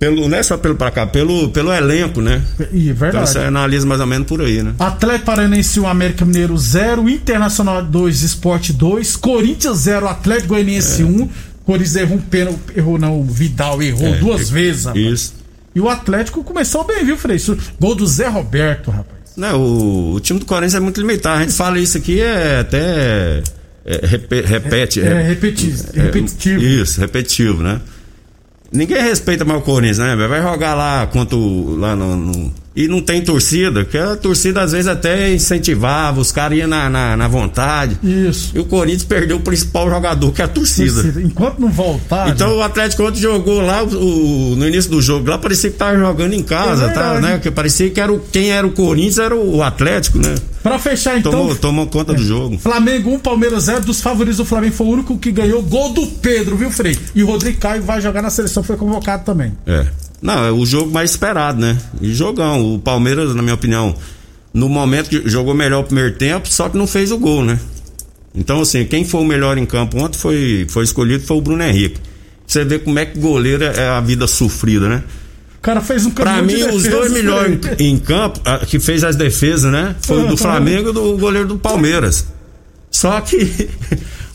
Pelo 0.00 0.28
não 0.28 0.36
é 0.38 0.42
só 0.42 0.56
pelo 0.56 0.74
pra 0.74 0.90
cá, 0.90 1.06
pelo, 1.06 1.50
pelo 1.50 1.70
elenco, 1.72 2.20
né? 2.22 2.42
Ih, 2.72 2.84
Então 2.88 2.94
verdade. 2.96 3.28
você 3.30 3.38
analisa 3.40 3.86
mais 3.86 4.00
ou 4.00 4.06
menos 4.06 4.26
por 4.26 4.40
aí, 4.40 4.62
né? 4.62 4.72
Atlético 4.78 5.26
Paranense 5.26 5.78
1, 5.78 5.86
América 5.86 6.24
Mineiro 6.24 6.56
0, 6.56 7.08
Internacional 7.08 7.84
2, 7.84 8.22
Esporte 8.22 8.72
2, 8.72 9.14
Corinthians 9.16 9.76
0, 9.80 10.08
Atlético 10.08 10.48
Goianiense 10.48 11.04
1. 11.04 11.28
Corinthians 11.66 11.96
errou 11.96 12.16
um 12.16 12.20
pênalti, 12.20 12.58
errou 12.74 12.98
não, 12.98 13.20
o 13.20 13.24
Vidal 13.24 13.80
errou 13.82 14.08
É, 14.08 14.18
duas 14.18 14.50
é, 14.50 14.52
vezes, 14.54 14.84
rapaz. 14.86 15.04
Isso. 15.04 15.34
E 15.74 15.80
o 15.80 15.88
Atlético 15.88 16.42
começou 16.42 16.82
bem, 16.84 17.04
viu, 17.04 17.16
Frei? 17.18 17.36
Gol 17.78 17.94
do 17.94 18.06
Zé 18.06 18.26
Roberto, 18.26 18.90
rapaz. 18.90 19.20
Não, 19.36 19.60
o, 19.60 20.14
o 20.14 20.20
time 20.20 20.40
do 20.40 20.46
Corinthians 20.46 20.74
é 20.74 20.80
muito 20.80 20.98
limitado. 21.00 21.38
A 21.38 21.42
gente 21.42 21.52
fala 21.54 21.78
isso 21.78 21.96
aqui 21.98 22.20
é 22.20 22.58
até. 22.60 23.42
é, 23.84 24.06
repe- 24.06 24.40
repete. 24.40 25.00
É, 25.00 25.22
repeti- 25.22 25.74
é, 25.94 26.00
repetitivo. 26.02 26.62
Isso, 26.62 26.98
repetitivo, 27.00 27.62
né? 27.62 27.80
Ninguém 28.72 29.02
respeita 29.02 29.44
mais 29.44 29.60
o 29.60 29.64
Corinthians, 29.64 29.98
né? 29.98 30.14
Vai 30.28 30.40
jogar 30.42 30.74
lá 30.74 31.06
contra 31.06 31.36
o, 31.36 31.76
lá 31.76 31.96
no, 31.96 32.16
no- 32.16 32.52
E 32.74 32.86
não 32.86 33.02
tem 33.02 33.20
torcida, 33.20 33.82
porque 33.82 33.98
a 33.98 34.16
torcida 34.16 34.62
às 34.62 34.70
vezes 34.70 34.86
até 34.86 35.32
incentivava, 35.34 36.20
os 36.20 36.30
caras 36.30 36.56
iam 36.56 36.68
na, 36.68 36.88
na, 36.88 37.16
na 37.16 37.28
vontade. 37.28 37.98
Isso. 38.02 38.52
E 38.54 38.60
o 38.60 38.64
Corinthians 38.64 39.04
perdeu 39.04 39.38
o 39.38 39.40
principal 39.40 39.90
jogador, 39.90 40.30
que 40.32 40.40
é 40.40 40.44
a 40.44 40.48
torcida. 40.48 41.02
Torcida. 41.02 41.20
Enquanto 41.20 41.58
não 41.58 41.68
voltar. 41.68 42.28
Então 42.28 42.48
né? 42.48 42.54
o 42.54 42.62
Atlético 42.62 43.02
ontem 43.02 43.20
jogou 43.20 43.60
lá 43.60 43.82
o, 43.82 44.54
no 44.56 44.68
início 44.68 44.88
do 44.88 45.02
jogo, 45.02 45.28
lá 45.28 45.36
parecia 45.36 45.68
que 45.68 45.76
tava 45.76 45.98
jogando 45.98 46.32
em 46.32 46.42
casa, 46.44 46.86
É 46.86 46.88
tá, 46.92 47.20
né? 47.20 47.38
Que 47.38 47.50
parecia 47.50 47.90
que 47.90 48.00
era 48.00 48.12
o, 48.12 48.20
quem 48.20 48.52
era 48.52 48.64
o 48.64 48.70
Corinthians 48.70 49.18
era 49.18 49.34
o 49.34 49.62
Atlético, 49.62 50.18
né? 50.18 50.36
Pra 50.62 50.78
fechar 50.78 51.18
então. 51.18 51.32
Tomou, 51.32 51.56
tomou 51.56 51.86
conta 51.86 52.14
do 52.14 52.22
jogo. 52.22 52.56
Flamengo 52.58 53.10
1, 53.14 53.18
Palmeiras 53.18 53.64
0. 53.64 53.80
Dos 53.80 54.00
favoritos 54.00 54.36
do 54.36 54.44
Flamengo 54.44 54.74
foi 54.74 54.86
o 54.86 54.90
único 54.90 55.18
que 55.18 55.32
ganhou 55.32 55.62
gol 55.62 55.92
do 55.92 56.06
Pedro, 56.06 56.56
viu, 56.56 56.70
Frei? 56.70 56.96
E 57.14 57.22
o 57.22 57.26
Rodrigo 57.26 57.58
Caio 57.58 57.82
vai 57.82 58.00
jogar 58.00 58.22
na 58.22 58.30
seleção, 58.30 58.62
foi 58.62 58.76
convocado 58.76 59.24
também. 59.24 59.52
É. 59.66 59.86
Não, 60.22 60.44
é 60.44 60.52
o 60.52 60.66
jogo 60.66 60.90
mais 60.90 61.10
esperado, 61.10 61.60
né? 61.60 61.78
E 62.00 62.12
jogão. 62.12 62.74
O 62.74 62.78
Palmeiras, 62.78 63.34
na 63.34 63.42
minha 63.42 63.54
opinião, 63.54 63.94
no 64.52 64.68
momento 64.68 65.08
que 65.08 65.28
jogou 65.28 65.54
melhor 65.54 65.80
o 65.80 65.84
primeiro 65.84 66.14
tempo, 66.14 66.48
só 66.48 66.68
que 66.68 66.76
não 66.76 66.86
fez 66.86 67.10
o 67.10 67.18
gol, 67.18 67.44
né? 67.44 67.58
Então, 68.34 68.60
assim, 68.60 68.84
quem 68.84 69.04
foi 69.04 69.20
o 69.20 69.24
melhor 69.24 69.58
em 69.58 69.66
campo 69.66 69.98
ontem 69.98 70.18
foi, 70.18 70.66
foi 70.68 70.84
escolhido 70.84 71.24
foi 71.24 71.36
o 71.36 71.40
Bruno 71.40 71.62
Henrique. 71.62 71.98
Você 72.46 72.64
vê 72.64 72.78
como 72.78 72.98
é 72.98 73.06
que 73.06 73.18
goleiro 73.18 73.64
é 73.64 73.88
a 73.88 74.00
vida 74.00 74.26
sofrida, 74.26 74.88
né? 74.88 75.02
O 75.58 75.60
cara 75.60 75.80
fez 75.80 76.06
um 76.06 76.10
Pra 76.10 76.36
caminhão 76.36 76.68
de 76.68 76.72
mim, 76.72 76.76
os 76.76 76.82
dois 76.84 77.12
melhores 77.12 77.58
em, 77.78 77.90
em 77.90 77.98
campo, 77.98 78.40
ah, 78.44 78.58
que 78.58 78.80
fez 78.80 79.04
as 79.04 79.14
defesas, 79.14 79.70
né? 79.70 79.94
Foi 80.00 80.24
o 80.24 80.26
do 80.26 80.36
Flamengo 80.36 80.90
e 80.90 80.92
do 80.92 81.16
goleiro 81.16 81.46
do 81.46 81.58
Palmeiras. 81.58 82.26
Só 82.90 83.20
que 83.20 83.68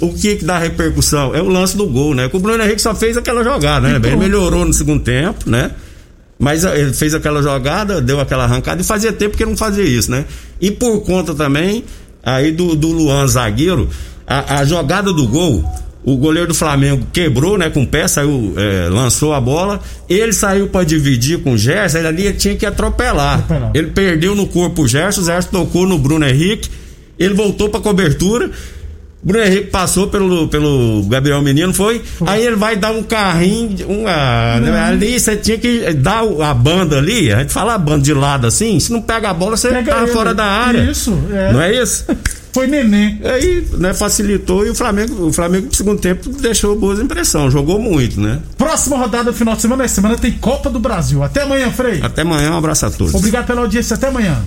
o 0.02 0.14
que, 0.14 0.38
que 0.38 0.46
dá 0.46 0.58
repercussão? 0.58 1.34
É 1.34 1.42
o 1.42 1.48
lance 1.48 1.76
do 1.78 1.88
gol, 1.88 2.14
né? 2.14 2.28
Que 2.28 2.36
o 2.36 2.40
Bruno 2.40 2.62
Henrique 2.64 2.82
só 2.82 2.94
fez 2.94 3.16
aquela 3.16 3.44
jogada, 3.44 3.88
né? 3.88 4.08
Ele 4.08 4.18
melhorou 4.18 4.66
no 4.66 4.74
segundo 4.74 5.02
tempo, 5.02 5.50
né? 5.50 5.72
Mas 6.38 6.66
ah, 6.66 6.78
ele 6.78 6.94
fez 6.94 7.14
aquela 7.14 7.42
jogada, 7.42 8.02
deu 8.02 8.20
aquela 8.20 8.44
arrancada 8.44 8.82
e 8.82 8.84
fazia 8.84 9.14
tempo 9.14 9.38
que 9.38 9.44
ele 9.44 9.52
não 9.52 9.58
fazia 9.58 9.84
isso, 9.84 10.12
né? 10.12 10.26
E 10.60 10.70
por 10.70 11.02
conta 11.02 11.34
também 11.34 11.84
aí 12.24 12.52
do, 12.52 12.76
do 12.76 12.90
Luan 12.90 13.26
zagueiro, 13.28 13.90
a, 14.28 14.60
a 14.60 14.66
jogada 14.66 15.14
do 15.14 15.28
gol, 15.28 15.64
o 16.04 16.18
goleiro 16.18 16.50
do 16.50 16.54
Flamengo 16.54 17.08
quebrou, 17.14 17.58
né, 17.58 17.70
com 17.70 17.84
o 17.84 17.88
pé, 17.88 18.08
saiu, 18.08 18.54
é, 18.58 18.90
lançou 18.90 19.34
a 19.34 19.40
bola, 19.40 19.80
ele 20.10 20.34
saiu 20.34 20.68
pra 20.68 20.84
dividir 20.84 21.40
com 21.40 21.54
o 21.54 21.58
Gerson, 21.58 22.00
ele 22.00 22.08
ali 22.08 22.34
tinha 22.34 22.56
que 22.56 22.66
atropelar. 22.66 23.40
Atropelar. 23.40 23.72
Ele 23.74 23.88
perdeu 23.88 24.36
no 24.36 24.48
corpo 24.48 24.84
o 24.84 24.88
Gerson, 24.88 25.22
o 25.22 25.26
Gerson 25.26 25.50
tocou 25.50 25.88
no 25.88 25.98
Bruno 25.98 26.26
Henrique, 26.28 26.70
ele 27.18 27.34
voltou 27.34 27.70
pra 27.70 27.80
cobertura. 27.80 28.52
Bruno 29.26 29.44
Henrique 29.44 29.72
passou 29.72 30.08
pelo, 30.08 30.48
pelo 30.50 31.04
Gabriel 31.10 31.42
Menino, 31.42 31.74
foi? 31.74 32.00
Aí 32.28 32.46
ele 32.46 32.56
vai 32.56 32.76
dar 32.76 32.92
um 32.92 33.02
carrinho, 33.02 33.88
uma, 33.88 34.60
né, 34.60 34.80
ali 34.88 35.20
você 35.20 35.36
tinha 35.36 35.58
que 35.58 35.92
dar 35.94 36.24
a 36.44 36.54
banda 36.54 37.00
ali, 37.00 37.34
a 37.34 37.40
gente 37.40 37.52
fala 37.52 37.74
a 37.74 37.78
banda 37.80 38.04
de 38.04 38.14
lado 38.14 38.46
assim, 38.46 38.80
se 38.80 38.94
não 38.94 39.02
pega 39.02 39.32
a 39.32 39.34
bola, 39.34 39.58
você 39.58 39.70
Pega 39.70 39.96
tá 39.96 40.08
fora 40.08 40.32
da 40.32 40.46
área. 40.46 40.92
Isso, 40.92 41.18
é. 41.34 41.52
Não 41.52 41.60
é 41.60 41.82
isso? 41.82 42.06
Foi 42.54 42.68
neném. 42.68 43.20
Aí, 43.24 43.68
né, 43.80 43.96
facilitou 43.96 44.66
e 44.66 44.70
o 44.70 44.76
Flamengo, 44.76 45.26
o 45.26 45.34
Flamengo 45.34 45.66
no 45.66 45.74
segundo 45.74 46.00
tempo 46.00 46.30
deixou 46.30 46.76
boas 46.76 47.00
impressões, 47.00 47.52
jogou 47.52 47.80
muito, 47.80 48.22
né? 48.22 48.40
Próxima 48.56 48.96
rodada 48.96 49.32
do 49.32 49.34
final 49.34 49.56
de 49.56 49.62
semana, 49.64 49.84
essa 49.84 49.96
semana 49.96 50.18
tem 50.18 50.34
Copa 50.34 50.70
do 50.70 50.80
Brasil. 50.80 51.24
Até 51.24 51.42
amanhã, 51.42 51.72
Frei. 51.72 52.00
Até 52.04 52.22
amanhã, 52.22 52.52
um 52.52 52.58
abraço 52.58 52.86
a 52.86 52.92
todos. 52.92 53.16
Obrigado 53.16 53.48
pela 53.48 53.62
audiência, 53.62 53.96
até 53.96 54.08
amanhã. 54.08 54.42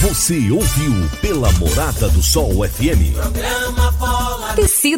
Você 0.00 0.48
ouviu 0.52 0.92
pela 1.20 1.50
Morada 1.54 2.08
do 2.10 2.22
Sol 2.22 2.52
FM. 2.68 3.14
Programa 3.20 3.90
Bola 3.98 4.52
Tecido 4.54 4.78